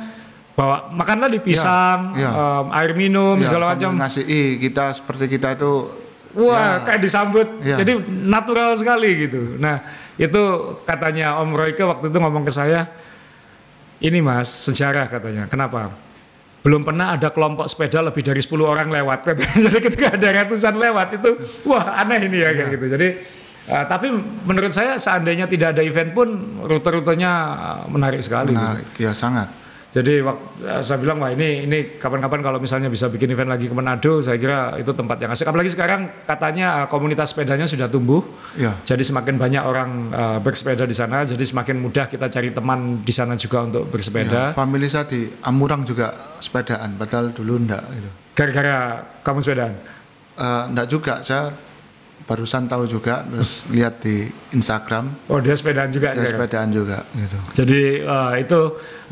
[0.59, 2.31] bawa makan tadi pisang, Ya.
[2.35, 3.95] em, air minum, Ya, segala macam.
[3.95, 6.01] Ngasih ih kita seperti kita itu
[6.33, 6.89] Wah, Ya.
[6.89, 7.77] kayak disambut, Ya.
[7.77, 9.61] jadi natural sekali gitu.
[9.61, 9.85] Nah,
[10.17, 10.43] itu
[10.85, 12.89] katanya Om Royke waktu itu ngomong ke saya,
[13.99, 15.47] ini mas, sejarah katanya.
[15.47, 15.95] Kenapa?
[16.63, 19.35] Belum pernah ada kelompok sepeda lebih dari 10 orang lewat.
[19.67, 21.31] Jadi ketika ada ratusan lewat itu,
[21.67, 22.75] wah aneh ini ya kayak Iya.
[22.77, 22.87] gitu.
[22.87, 23.09] Jadi,
[23.67, 24.07] uh, tapi
[24.47, 26.29] menurut saya seandainya tidak ada event pun,
[26.63, 27.33] rute-rutenya
[27.91, 28.55] menarik sekali.
[28.55, 28.63] gitu.
[28.63, 28.87] menarik.
[28.95, 29.51] Ya sangat.
[29.93, 30.45] Jadi waktu
[30.81, 34.41] saya bilang wah ini ini kapan-kapan kalau misalnya bisa bikin event lagi ke Manado, saya
[34.41, 35.45] kira itu tempat yang asik.
[35.45, 38.25] Apalagi sekarang katanya uh, komunitas sepedanya sudah tumbuh.
[38.57, 38.73] Ya.
[38.83, 43.13] Jadi semakin banyak orang uh, bersepeda di sana, jadi semakin mudah kita cari teman di
[43.13, 44.43] sana juga untuk Ya, bersepeda.
[44.57, 48.09] family saya di Amurang juga sepedaan, padahal dulu enggak gitu.
[48.33, 48.77] Gara-gara
[49.21, 49.75] kamu sepedaan.
[50.33, 51.53] Eh, enggak juga, saya
[52.25, 54.25] barusan tahu juga terus lihat di
[54.55, 56.15] Instagram Oh dia sepedaan juga.
[56.15, 56.33] dia dia.
[56.33, 57.37] sepedaan juga gitu.
[57.61, 58.61] Jadi uh, itu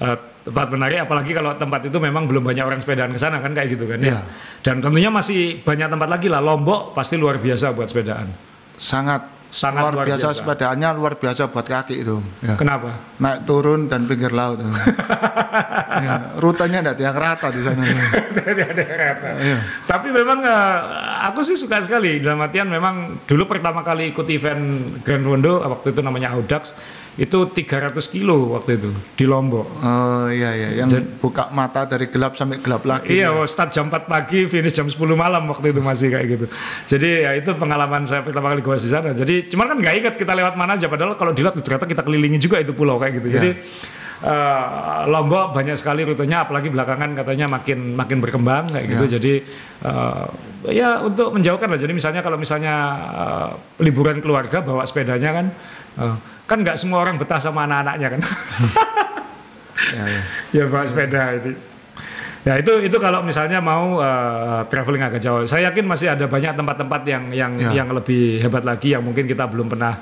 [0.00, 0.16] uh,
[0.50, 3.78] tempat menarik, apalagi kalau tempat itu memang belum banyak orang sepedaan ke sana kan kayak
[3.78, 4.18] gitu kan ya.
[4.18, 4.20] Iya.
[4.60, 6.42] Dan tentunya masih banyak tempat lagi lah.
[6.42, 8.26] Lombok pasti luar biasa buat sepedaan.
[8.76, 10.38] Sangat Sangat luar, luar biasa, biasa.
[10.38, 12.22] sepedaannya luar biasa buat kaki itu.
[12.38, 12.54] Ya.
[12.54, 12.94] Kenapa?
[13.18, 14.62] Naik turun dan pinggir laut.
[16.06, 17.82] ya, rutenya enggak yang rata di sana.
[18.38, 19.28] Tidak ada rata.
[19.42, 19.58] Iya.
[19.90, 20.78] Tapi memang eh,
[21.26, 24.62] aku sih suka sekali dalam artian memang dulu pertama kali ikut event
[25.02, 26.78] Grand Rondo waktu itu namanya Audax
[27.18, 29.66] itu 300 kilo waktu itu di Lombok.
[29.82, 30.88] Oh iya iya, yang
[31.18, 33.18] buka mata dari gelap sampai gelap lagi.
[33.18, 36.46] Iya, oh, start jam 4 pagi, finish jam 10 malam waktu itu masih kayak gitu.
[36.86, 39.10] Jadi ya itu pengalaman saya pertama kali goes di sana.
[39.10, 40.86] Jadi cuman kan nggak ingat kita lewat mana aja.
[40.86, 43.28] Padahal kalau dilihat ternyata kita kelilingi juga itu pulau kayak gitu.
[43.34, 43.50] Jadi
[44.22, 49.04] eh, Lombok banyak sekali rutenya, apalagi belakangan katanya makin makin berkembang kayak gitu.
[49.18, 49.32] Jadi
[49.82, 50.26] eh,
[50.70, 51.80] ya untuk menjauhkan lah.
[51.80, 52.74] Jadi misalnya kalau misalnya
[53.12, 53.48] eh,
[53.82, 55.46] liburan keluarga bawa sepedanya kan,
[55.98, 56.16] eh,
[56.50, 58.20] kan nggak semua orang betah sama anak-anaknya kan.
[59.94, 60.20] Ya, ya.
[60.52, 61.54] ya bawa sepeda ini.
[62.40, 65.44] Ya itu itu kalau misalnya mau eh, traveling agak jauh.
[65.44, 67.70] Saya yakin masih ada banyak tempat-tempat yang yang Ya.
[67.78, 70.00] yang lebih hebat lagi yang mungkin kita belum pernah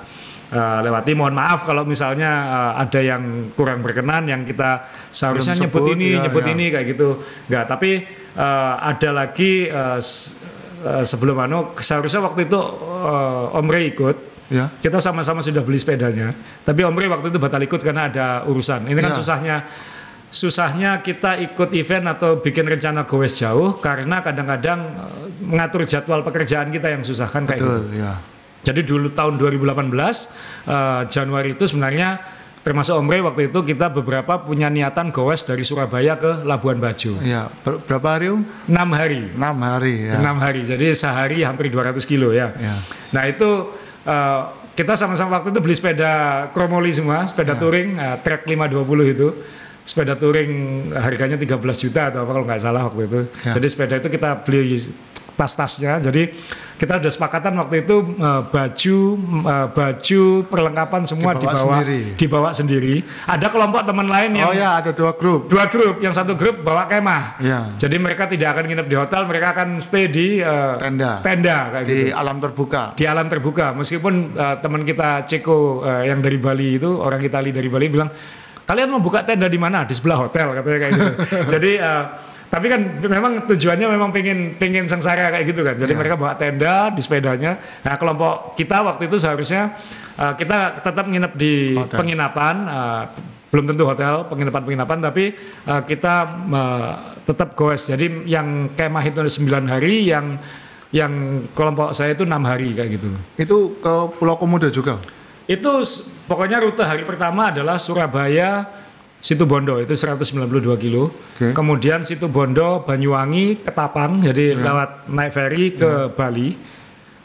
[0.49, 1.13] eh, lewati.
[1.13, 3.23] Mohon maaf kalau misalnya eh, ada yang
[3.53, 6.51] kurang berkenan yang kita seharusnya Belum nyebut sebut, ini, ya, nyebut ya.
[6.55, 7.09] ini kayak gitu.
[7.51, 7.91] Enggak, tapi
[8.35, 9.53] eh, ada lagi
[9.99, 10.39] s-
[10.81, 12.59] eh, sebelum anu seharusnya waktu itu
[13.03, 14.17] eh, Om Rey ikut
[14.49, 14.73] Ya.
[14.81, 16.33] kita sama-sama sudah beli sepedanya,
[16.65, 18.89] tapi Om Rey waktu itu batal ikut karena ada urusan.
[18.89, 19.17] Ini kan Ya.
[19.17, 19.57] susahnya,
[20.29, 26.69] susahnya kita ikut event atau bikin rencana goes jauh karena kadang-kadang eh, mengatur jadwal pekerjaan
[26.69, 27.77] kita yang susah kan kayak gitu.
[27.89, 28.13] Betul, ya.
[28.59, 30.37] Jadi dulu tahun 2018
[30.69, 32.21] eh, Januari itu sebenarnya
[32.59, 37.17] termasuk Om Rey waktu itu kita beberapa punya niatan goes dari Surabaya ke Labuan Bajo.
[37.21, 38.43] Ya, ber- berapa hari Om?
[38.69, 39.21] enam hari.
[39.33, 40.17] Enam hari ya.
[40.21, 42.53] enam hari jadi sehari hampir 200 kilo ya.
[42.57, 42.77] Ya.
[43.13, 43.73] Nah itu
[44.09, 44.41] eh,
[44.73, 46.13] kita sama-sama waktu itu beli sepeda
[46.51, 47.61] kromoli semua, sepeda Ya.
[47.61, 49.29] touring eh, trek 520 itu.
[49.85, 50.53] Sepeda touring
[50.93, 53.21] harganya 13 juta atau apa kalau nggak salah waktu itu.
[53.41, 53.53] Ya.
[53.57, 54.85] Jadi sepeda itu kita beli
[55.39, 56.03] tas-tasnya.
[56.03, 56.35] Jadi
[56.75, 58.99] kita udah sepakatan waktu itu eh, baju
[59.47, 62.01] eh, baju perlengkapan semua Dibawa dibawa sendiri.
[62.19, 62.97] dibawa sendiri.
[63.25, 65.47] Ada kelompok teman lain yang Oh ya, ada dua grup.
[65.47, 67.39] dua grup, yang satu grup bawa kemah.
[67.39, 67.71] Ya.
[67.79, 71.23] Jadi mereka tidak akan nginep di hotel, mereka akan stay di eh, Tenda.
[71.23, 71.95] tenda kayak gitu.
[71.95, 72.83] Di alam terbuka.
[72.99, 73.71] Di alam terbuka.
[73.73, 78.11] Meskipun eh, teman kita Ceko eh, yang dari Bali itu, orang Itali dari Bali bilang,
[78.65, 79.85] kalian mau buka tenda di mana?
[79.85, 81.09] Di sebelah hotel katanya kayak gitu.
[81.55, 82.05] Jadi uh,
[82.49, 85.77] tapi kan memang tujuannya memang pengen pengen sengsara kayak gitu kan.
[85.77, 86.01] Jadi Iya.
[86.01, 87.61] mereka bawa tenda di sepedanya.
[87.85, 89.77] Nah kelompok kita waktu itu seharusnya
[90.17, 91.99] uh, kita tetap nginep di Hotel.
[92.01, 92.57] penginapan.
[92.65, 93.05] uh,
[93.49, 95.33] belum tentu hotel penginapan-penginapan tapi
[95.65, 96.93] uh, kita uh,
[97.25, 97.89] tetap goes.
[97.89, 100.37] Jadi yang kemah itu 9 hari, yang
[100.93, 103.09] yang kelompok saya itu enam hari kayak gitu.
[103.41, 105.01] Itu ke Pulau Komodo juga.
[105.49, 105.81] Itu
[106.29, 108.69] pokoknya rute hari pertama adalah Surabaya
[109.19, 110.47] Situbondo itu 192
[110.79, 111.11] kilo.
[111.11, 111.51] Oke.
[111.51, 116.55] Kemudian Situbondo Banyuwangi Ketapang jadi lewat naik ferry ke Bali.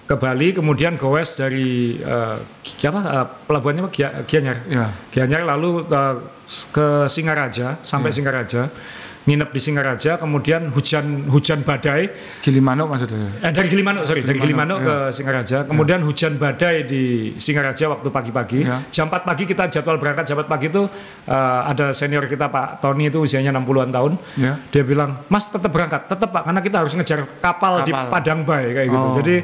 [0.03, 1.95] Ke Bali kemudian goes dari
[2.59, 4.57] Gi- apa eh, pelabuhannya Gia- Gianyar.
[4.65, 4.89] Ya.
[5.09, 6.15] Gianyar lalu eh,
[6.69, 8.67] ke Singaraja sampai Singaraja.
[9.23, 12.11] Nginep di Singaraja kemudian hujan hujan badai
[12.43, 13.31] Gilimanuk maksudnya.
[13.39, 15.57] Eh, dari Gilimanuk, sorry, dari Gilimanuk, Gilimanuk ke Singaraja.
[15.63, 18.67] Kemudian hujan badai di Singaraja waktu pagi-pagi.
[18.67, 18.83] Ya.
[18.91, 20.83] Jam 4 pagi kita jadwal berangkat jam 4 pagi itu
[21.23, 24.13] eh, ada senior kita Pak Tony itu usianya 60-an tahun.
[24.35, 24.59] Ya.
[24.67, 28.11] Dia bilang, "Mas tetap berangkat, tetap Pak, karena kita harus ngejar kapal, di Kapal.
[28.11, 29.15] Padang Bay kayak gitu." Oh.
[29.23, 29.35] Jadi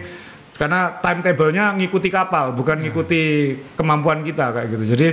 [0.60, 4.84] karena timetable-nya ngikuti kapal, bukan ngikuti kemampuan kita kayak gitu.
[4.92, 5.08] Jadi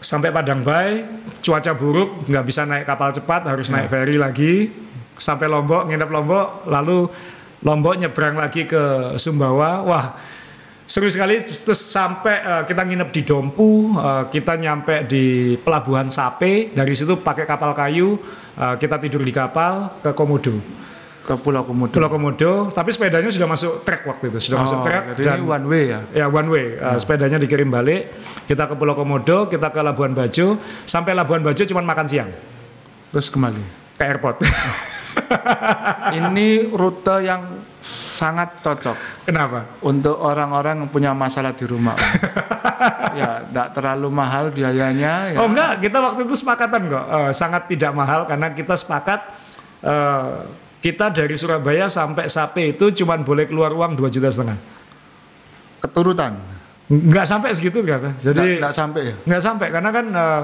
[0.00, 1.04] sampai Padang Bay,
[1.40, 4.70] cuaca buruk, nggak bisa naik kapal cepat, harus naik ferry lagi
[5.16, 7.08] sampai Lombok, nginep Lombok, lalu
[7.64, 9.82] Lombok nyebrang lagi ke Sumbawa.
[9.82, 10.06] Wah,
[10.86, 11.40] seru sekali.
[11.40, 17.18] Terus sampai eh, kita nginep di Dompu, eh, kita nyampe di Pelabuhan Sape, dari situ
[17.18, 18.20] pakai kapal kayu,
[18.54, 20.54] eh, kita tidur di kapal ke Komodo.
[21.26, 21.90] Ke Pulau Komodo.
[21.90, 25.42] Pulau Komodo, tapi sepedanya sudah masuk trek waktu itu, sudah masuk Oh, trek jadi ini
[25.42, 26.00] one way ya.
[26.14, 28.06] Ya one way, Uh, sepedanya dikirim balik,
[28.46, 30.54] kita ke Pulau Komodo, kita ke Labuan Bajo,
[30.86, 32.30] sampai Labuan Bajo cuma makan siang
[33.10, 33.58] Terus kembali.
[33.98, 34.38] ke airport.
[36.12, 39.80] Ini rute yang sangat cocok Kenapa?
[39.82, 41.96] untuk orang-orang yang punya masalah di rumah.
[43.16, 45.32] Ya, tidak terlalu mahal biayanya.
[45.32, 45.40] Ya.
[45.40, 49.24] Oh enggak, kita waktu itu sepakatan kok, Uh, sangat tidak mahal karena kita sepakat
[49.80, 50.44] uh,
[50.86, 54.54] kita dari Surabaya sampai Sape itu cuma boleh keluar uang 2 juta setengah.
[55.82, 56.38] Keturutan.
[56.86, 58.14] Nggak sampai segitu kata.
[58.22, 59.14] Jadi Tidak sampai ya.
[59.26, 60.42] nggak sampai karena kan uh,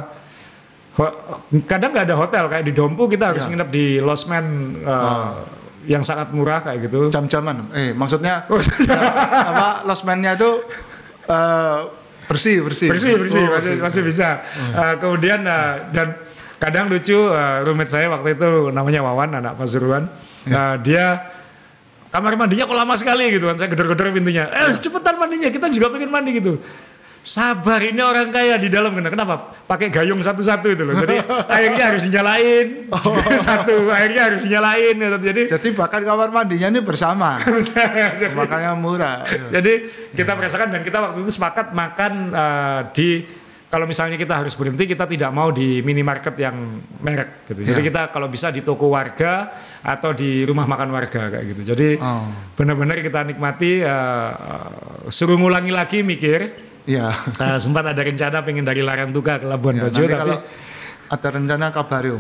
[1.64, 3.54] kadang nggak ada hotel kayak di Dompu kita harus Ya.
[3.54, 4.44] nginep di losmen
[4.82, 5.40] uh,
[5.86, 7.08] yang sangat murah kayak gitu.
[7.08, 7.70] Jam-jaman.
[7.70, 8.58] Eh, maksudnya Oh,
[9.50, 10.50] apa losmennya itu
[11.26, 11.78] eh,
[12.26, 14.42] bersih bersih bersih bersih Oh, masih, masih bisa.
[14.74, 16.18] Uh, kemudian uh, dan
[16.58, 20.06] kadang lucu uh, roommate saya waktu itu namanya Wawan anak Pasuruan.
[20.42, 21.30] Uh, dia
[22.12, 24.50] kamar mandinya kok lama sekali gitu kan saya gedor-gedor pintunya.
[24.52, 26.60] Eh cepetan mandinya kita juga pengen mandi gitu.
[27.22, 29.14] Sabar ini orang kaya di dalam kenapa?
[29.14, 29.34] Kenapa?
[29.70, 30.98] Pakai gayung satu-satu itu loh.
[30.98, 31.22] Jadi
[31.54, 32.90] airnya harus dinyalain.
[33.46, 35.18] Satu airnya harus dinyalain gitu.
[35.22, 37.38] Jadi jadi bahkan kamar mandinya ini bersama
[38.18, 39.22] jadi, makanya murah
[39.54, 43.08] jadi kita merasakan dan kita waktu itu sepakat makan eh, di
[43.72, 47.64] kalau misalnya kita harus berhenti kita tidak mau di minimarket yang merek gitu.
[47.64, 47.86] Jadi Ya.
[47.88, 49.48] kita kalau bisa di toko warga
[49.80, 51.72] atau di rumah makan warga kayak gitu.
[51.72, 52.28] Jadi Oh.
[52.52, 54.30] benar-benar kita nikmati eh,
[55.08, 56.68] suruh ngulangi lagi mikir.
[56.84, 60.36] ya Eh, sempat ada rencana pengen dari Larantuka ke Labuan Ya, Bajo tapi kalau
[61.08, 62.12] ada rencana kabari.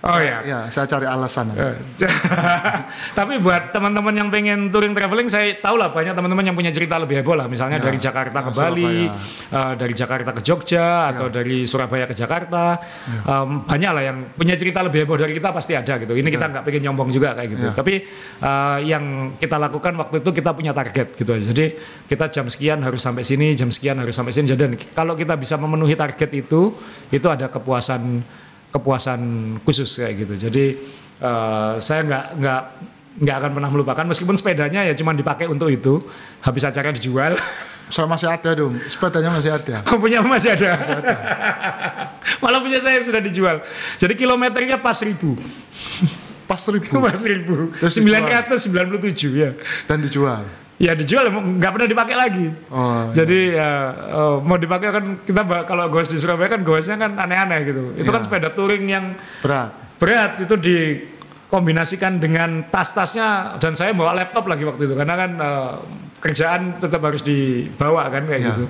[0.00, 0.40] Oh ya.
[0.42, 1.76] ya saya cari alasan Eh,
[3.18, 6.96] Tapi buat teman-teman yang pengen touring traveling, saya tahu lah banyak teman-teman yang punya cerita
[6.96, 7.46] lebih heboh lah.
[7.50, 9.56] Misalnya Ya, dari Jakarta ke nah, Bali, Surabaya.
[9.56, 12.76] eh, dari Jakarta ke Jogja, atau dari Surabaya ke Jakarta.
[13.06, 16.12] Em, banyak lah yang punya cerita lebih heboh dari kita pasti ada gitu.
[16.16, 17.64] Ini kita nggak pengen nyombong juga kayak gitu.
[17.68, 17.72] Ya.
[17.74, 17.94] Tapi
[18.40, 21.44] eh, yang kita lakukan waktu itu kita punya target gitu aja.
[21.50, 21.66] Jadi
[22.06, 24.48] kita jam sekian harus sampai sini, jam sekian harus sampai sini.
[24.54, 26.72] Dan kalau kita bisa memenuhi target itu,
[27.10, 28.22] itu ada kepuasan
[28.70, 29.20] kepuasan
[29.66, 30.34] khusus kayak gitu.
[30.48, 30.64] Jadi
[31.20, 32.62] eh, saya nggak nggak
[33.20, 36.02] nggak akan pernah melupakan meskipun sepedanya ya cuma dipakai untuk itu.
[36.40, 37.36] Habis acara dijual,
[37.92, 40.70] saya masih ada dong sepedanya masih ada punya masih ada.
[42.38, 43.60] Malah punya saya sudah dijual.
[43.98, 45.36] Jadi kilometernya pas ribu,
[46.46, 49.50] pas ribu pas ribu, sembilan ratus sembilan puluh tujuh ya.
[49.90, 52.46] dan dijual Ya dijual nggak pernah dipakai lagi.
[52.66, 57.14] oh Jadi ya eh, mau dipakai kan kita kalau goes di Surabaya kan goesnya kan
[57.14, 57.82] aneh-aneh gitu.
[57.94, 58.26] Itu kan Iya.
[58.26, 64.82] sepeda touring yang berat berat itu dikombinasikan dengan tas-tasnya dan saya bawa laptop lagi waktu
[64.82, 65.72] itu karena kan eh,
[66.18, 68.48] kerjaan tetap harus dibawa kan kayak Ya.
[68.50, 68.64] gitu.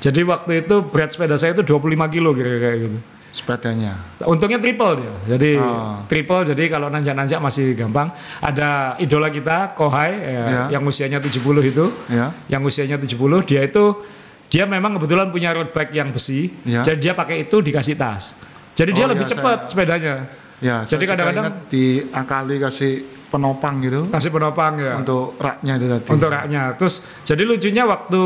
[0.00, 1.76] Jadi waktu itu berat sepeda saya itu 25
[2.08, 2.96] kilo kira-kira gitu.
[3.30, 5.14] Sepedanya Untungnya triple dia.
[5.32, 6.02] Jadi Oh.
[6.06, 8.10] triple jadi kalau nanjak-nanjak masih gampang.
[8.38, 10.62] Ada idola kita Kohai ya, Ya.
[10.74, 11.86] yang usianya 70 itu.
[12.06, 14.02] ya Yang usianya 70 dia itu
[14.46, 16.50] dia memang kebetulan punya road bike yang besi.
[16.66, 16.82] Ya.
[16.82, 18.34] Jadi dia pakai itu dikasih tas.
[18.74, 20.14] Jadi dia Oh, lebih iya, cepat saya- sepedanya.
[20.58, 22.92] ya Jadi kadang-kadang- ingat diakali kasih
[23.30, 24.98] penopang gitu Kasih penopang ya.
[24.98, 26.62] untuk raknya itu tadi untuk raknya.
[26.74, 28.22] Terus jadi lucunya waktu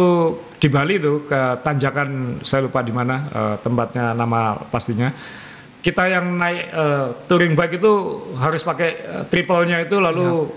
[0.65, 5.13] di Bali tuh ke tanjakan saya lupa di mana eh, tempatnya nama pastinya.
[5.85, 7.93] Kita yang naik eh, touring bike itu
[8.41, 10.49] harus pakai eh, triple-nya itu lalu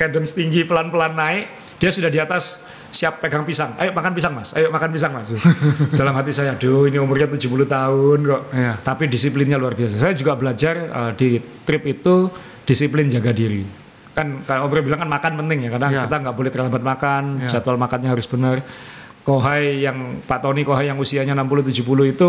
[0.00, 1.44] cadence tinggi pelan-pelan naik.
[1.76, 3.76] Dia sudah di atas siap pegang pisang.
[3.76, 5.28] Ayo makan pisang mas, ayo makan pisang mas.
[6.00, 8.42] Dalam hati saya, aduh ini umurnya 70 tahun kok.
[8.56, 8.72] Iya.
[8.80, 10.00] Tapi disiplinnya luar biasa.
[10.00, 11.28] Saya juga belajar eh, di
[11.68, 12.32] trip itu
[12.64, 13.60] disiplin jaga diri.
[14.16, 16.00] Kan kalau Om bilang kan makan penting ya, karena Iya.
[16.08, 17.60] kita nggak boleh terlambat makan, Iya.
[17.60, 18.64] jadwal makannya harus benar.
[19.20, 22.28] Kohai yang Pak Tony Kohai yang usianya 60-70 itu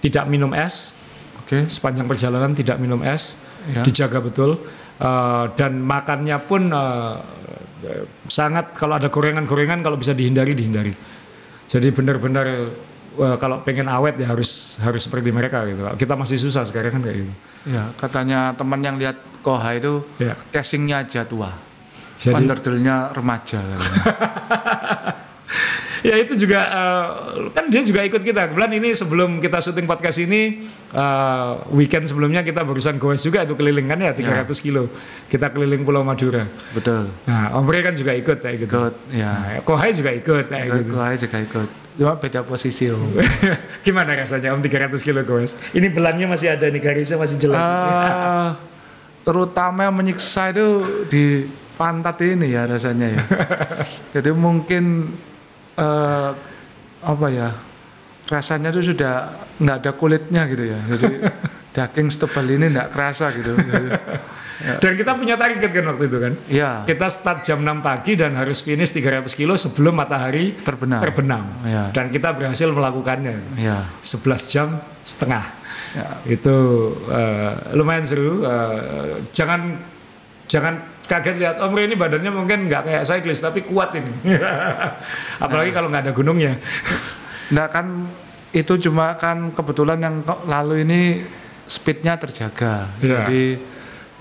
[0.00, 0.96] tidak minum es
[1.42, 1.66] Oke.
[1.66, 3.80] sepanjang perjalanan tidak minum es, Ya.
[3.80, 4.60] dijaga betul
[4.94, 7.14] Eh, dan makannya pun eh,
[8.30, 10.94] sangat kalau ada gorengan-gorengan kalau bisa dihindari dihindari.
[11.66, 12.46] Jadi benar-benar
[13.18, 15.82] eh, kalau pengen awet ya harus harus seperti mereka gitu.
[15.98, 17.32] Kita masih susah sekarang kan kayak gitu.
[17.74, 20.38] Ya, katanya teman yang lihat Koha itu Ya.
[20.54, 21.50] casingnya aja tua.
[22.22, 22.46] Jadi
[23.18, 23.60] remaja.
[26.04, 27.06] ya itu juga eh,
[27.52, 28.52] kan dia juga ikut kita.
[28.52, 33.56] Kebetulan ini sebelum kita syuting podcast ini eh, weekend sebelumnya kita barusan goes juga itu
[33.56, 34.92] keliling kan ya 300 kilo.
[35.26, 36.44] Kita keliling Pulau Madura.
[36.76, 37.08] Betul.
[37.24, 38.76] Nah, Om Bre kan juga ikut kayak gitu.
[38.76, 39.32] Ikut, ya.
[39.32, 40.92] Nah, Kohai juga ikut kayak gitu.
[40.92, 41.68] Koha juga ikut.
[41.94, 43.14] Cuma beda posisi om.
[43.86, 45.54] Gimana rasanya Om 300 kilo goes?
[45.70, 47.62] Ini belannya masih ada nih, garisnya masih jelas.
[47.62, 48.48] Eh,
[49.22, 50.66] terutama yang menyiksa itu
[51.06, 51.46] di
[51.78, 53.22] pantat ini ya rasanya ya.
[54.18, 55.14] Jadi mungkin
[55.76, 56.30] eh,
[57.04, 57.50] apa ya
[58.24, 60.78] rasanya itu sudah nggak ada kulitnya gitu ya.
[60.96, 61.06] Jadi
[61.76, 63.52] daging setebal ini nggak kerasa gitu.
[64.54, 66.32] Dan kita punya target kan waktu itu kan.
[66.46, 71.02] ya Kita start jam 6 pagi dan harus finish 300 kilo sebelum matahari terbenam.
[71.02, 71.44] terbenam.
[71.66, 71.90] Ya.
[71.90, 73.60] Dan kita berhasil melakukannya.
[73.60, 73.84] Ya.
[74.00, 75.44] 11 jam setengah.
[75.92, 76.06] ya.
[76.24, 76.56] Itu
[77.10, 78.46] eh, lumayan seru.
[78.46, 79.74] Eh, jangan
[80.46, 80.74] jangan
[81.04, 84.12] kaget lihat Om Ray ini badannya mungkin nggak kayak cyclist tapi kuat ini.
[85.44, 86.56] Apalagi kalau nggak ada gunungnya.
[87.52, 88.08] Nah kan
[88.54, 90.16] itu cuma kan kebetulan yang
[90.46, 91.00] lalu ini
[91.66, 92.88] speednya terjaga.
[93.00, 93.24] Iya.
[93.26, 93.42] Jadi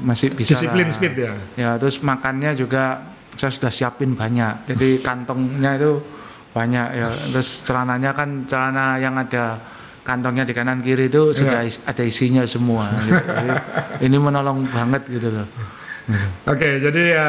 [0.04, 0.96] masih bisa Disiplin lah.
[0.96, 1.34] speed ya.
[1.56, 3.04] Ya terus makannya juga
[3.38, 4.68] saya sudah siapin banyak.
[4.76, 6.02] Jadi kantongnya itu
[6.52, 7.08] banyak ya.
[7.32, 9.56] Terus celananya kan celana yang ada
[10.04, 12.92] kantongnya di kanan kiri itu sudah is- ada isinya semua.
[13.00, 13.16] gitu.
[13.24, 13.52] Jadi
[14.10, 15.48] ini menolong banget gitu loh.
[16.46, 17.28] Oke, jadi ya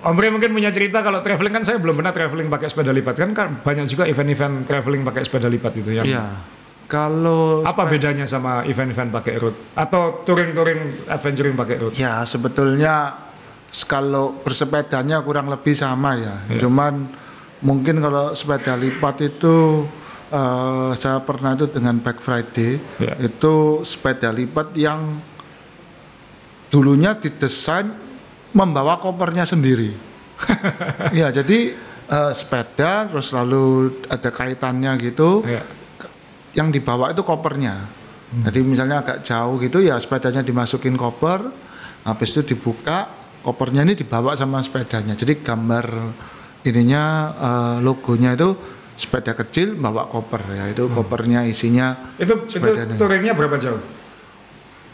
[0.00, 3.14] Om Ray mungkin punya cerita kalau traveling kan saya belum pernah traveling pakai sepeda lipat
[3.16, 6.24] kan kan banyak juga event-event traveling pakai sepeda lipat itu yang Iya.
[6.84, 11.92] Kalau apa bedanya sama event-event pakai road atau touring-touring adventuring pakai road?
[11.94, 13.14] Ya sebetulnya
[13.86, 16.34] kalau bersepedanya kurang lebih sama ya.
[16.58, 17.06] Cuman
[17.62, 19.86] mungkin kalau sepeda lipat itu
[20.32, 23.14] eh, saya pernah itu dengan Black Friday Ya.
[23.20, 25.20] itu sepeda lipat yang
[26.70, 27.99] dulunya didesain
[28.52, 29.92] membawa kopernya sendiri.
[31.20, 31.58] ya jadi
[32.06, 35.62] eh, sepeda terus lalu ada kaitannya gitu Ya.
[36.56, 37.98] yang dibawa itu kopernya.
[38.30, 41.50] Jadi misalnya agak jauh gitu ya sepedanya dimasukin koper,
[42.02, 43.10] habis itu dibuka,
[43.42, 45.14] kopernya ini dibawa sama sepedanya.
[45.14, 45.86] Jadi gambar
[46.62, 48.54] ininya eh, logonya itu
[48.94, 50.64] sepeda kecil bawa koper ya.
[50.68, 52.94] Itu kopernya isinya Itu itu Sepedanya.
[52.96, 53.82] touringnya berapa jauh?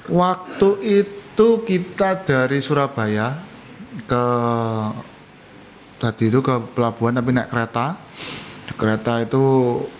[0.07, 0.69] waktu
[1.03, 3.35] itu kita dari Surabaya
[4.05, 4.25] ke
[5.97, 7.97] tadi itu ke pelabuhan tapi naik kereta.
[8.67, 9.45] Di kereta itu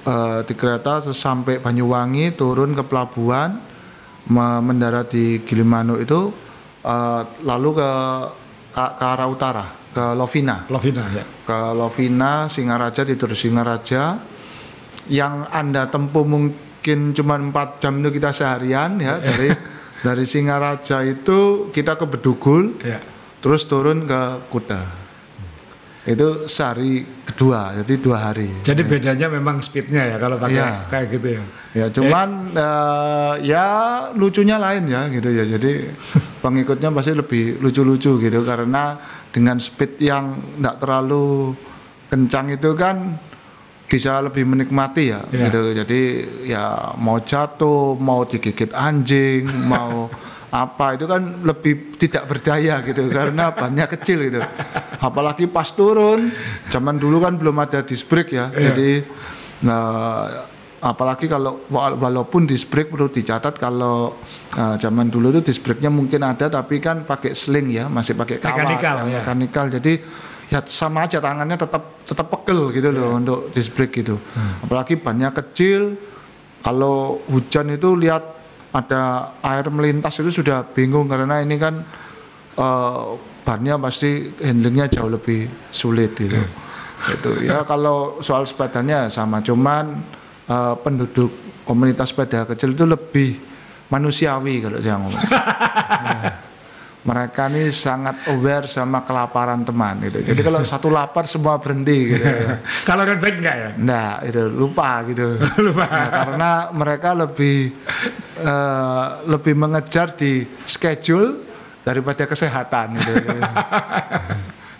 [0.03, 3.63] eh, di kereta sampai Banyuwangi turun ke pelabuhan
[4.27, 6.35] me- mendarat di Gilimanuk itu
[6.83, 7.91] eh, lalu ke,
[8.75, 9.67] ke ke arah utara
[9.97, 11.25] ke Lovina Lovina ya.
[11.47, 14.21] ke Lovina Singaraja tidur Singaraja
[15.09, 19.49] yang anda tempuh mungkin cuma empat jam itu kita seharian ya dari
[20.05, 22.99] dari Singaraja itu kita ke Bedugul Ya.
[23.47, 24.21] Terus turun ke
[24.51, 24.83] Kuta
[26.03, 30.71] itu sehari kedua jadi dua hari Jadi bedanya memang speednya ya kalau pakai Iya.
[30.87, 31.43] kayak gitu ya.
[31.75, 33.67] ya cuman eh, ya
[34.15, 35.91] lucunya lain ya gitu ya jadi
[36.45, 38.99] pengikutnya pasti lebih lucu-lucu gitu karena
[39.31, 40.25] dengan speed yang
[40.59, 41.55] tidak terlalu
[42.07, 43.19] kencang itu kan
[43.87, 45.43] bisa lebih menikmati ya Iya.
[45.47, 46.01] gitu jadi
[46.47, 46.65] ya
[46.99, 50.07] mau jatuh mau digigit anjing mau
[50.49, 54.41] apa itu kan lebih tidak berdaya gitu karena bannya kecil gitu
[54.97, 56.31] apalagi pas turun
[56.67, 58.71] zaman dulu kan belum ada disc brake ya Iya.
[58.71, 58.91] jadi
[59.59, 59.83] nah
[60.79, 64.15] apalagi kalau wa- walaupun disc brake perlu dicatat kalau
[64.53, 68.39] uh, zaman dulu itu disc brake-nya mungkin ada tapi kan pakai sling ya masih pakai
[68.39, 69.19] kawat Mekanikal, ya, ya.
[69.19, 69.93] mekanikal jadi
[70.47, 72.99] ya sama aja tangannya tetap tetap pegel gitu Iya.
[73.03, 74.63] loh untuk disc brake gitu Hmm.
[74.63, 75.97] apalagi bannya kecil
[76.61, 78.36] kalau hujan itu lihat
[78.77, 81.81] ada air melintas itu sudah bingung karena ini kan
[82.61, 87.13] uh, bannya pasti handlingnya jauh lebih sulit gitu Iya.
[87.13, 90.01] itu ya kalau soal sepedanya sama cuman
[90.49, 91.29] eh, penduduk
[91.63, 93.37] komunitas sepeda kecil itu lebih
[93.87, 96.33] manusiawi kalau saya ngomong Ya.
[97.07, 102.27] mereka ini sangat aware sama kelaparan teman gitu jadi kalau satu lapar semua berhenti gitu
[102.89, 103.71] Kalau road bike enggak ya?
[103.79, 105.39] Nah, itu lupa gitu.
[105.67, 105.85] Lupa.
[105.87, 107.75] Nah, karena mereka lebih
[108.39, 111.43] eh, lebih mengejar di schedule
[111.83, 113.15] daripada kesehatan gitu.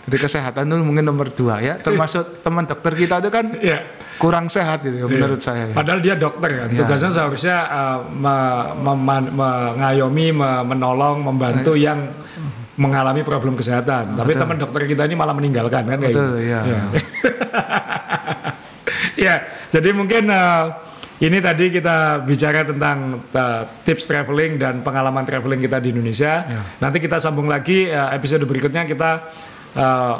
[0.07, 1.75] Jadi kesehatan itu mungkin nomor dua ya.
[1.79, 3.79] Termasuk teman dokter kita itu kan Iya.
[4.17, 5.69] Kurang sehat gitu menurut saya.
[5.71, 6.81] Padahal dia dokter kan, Ya.
[6.81, 12.09] tugasnya seharusnya uh, me- mema- mengayomi, me- menolong, membantu yang
[12.75, 14.13] mengalami problem kesehatan.
[14.13, 16.49] Tapi teman dokter kita ini malah meninggalkan kan kayak Betul, gitu.
[16.49, 16.59] ya.
[19.17, 19.33] Ya,
[19.73, 20.77] jadi mungkin uh,
[21.17, 26.45] ini tadi kita bicara tentang uh, tips traveling dan pengalaman traveling kita di Indonesia.
[26.77, 29.25] Nanti kita sambung lagi uh, episode berikutnya kita
[29.73, 30.15] uh,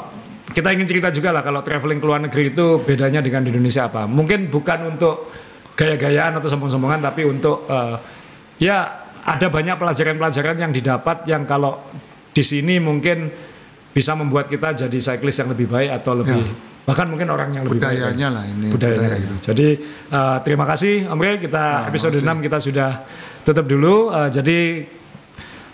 [0.48, 3.88] kita ingin cerita juga lah kalau traveling ke luar negeri itu bedanya dengan di Indonesia
[3.88, 4.08] apa.
[4.08, 5.28] Mungkin bukan untuk
[5.76, 8.00] gaya-gayaan atau sombong-sombongan tapi untuk uh,
[8.58, 11.78] ya ada banyak pelajaran-pelajaran yang didapat yang kalau
[12.32, 13.30] di sini mungkin
[13.92, 16.42] bisa membuat kita jadi cyclist yang lebih baik atau lebih
[16.88, 18.68] bahkan mungkin orang yang lebih baik Budayanya lah ini.
[18.72, 19.34] budayanya gitu.
[19.52, 19.68] Jadi
[20.08, 22.90] uh, terima kasih Om Rey, kita episode 6 kita sudah
[23.44, 24.08] tutup dulu.
[24.08, 24.88] Uh, jadi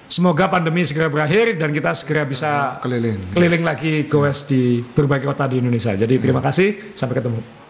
[0.06, 3.32] semoga pandemi segera berakhir dan kita segera bisa Keliling.
[3.32, 5.96] keliling lagi goes di berbagai kota di Indonesia.
[5.96, 7.63] Jadi terima kasih, sampai ketemu.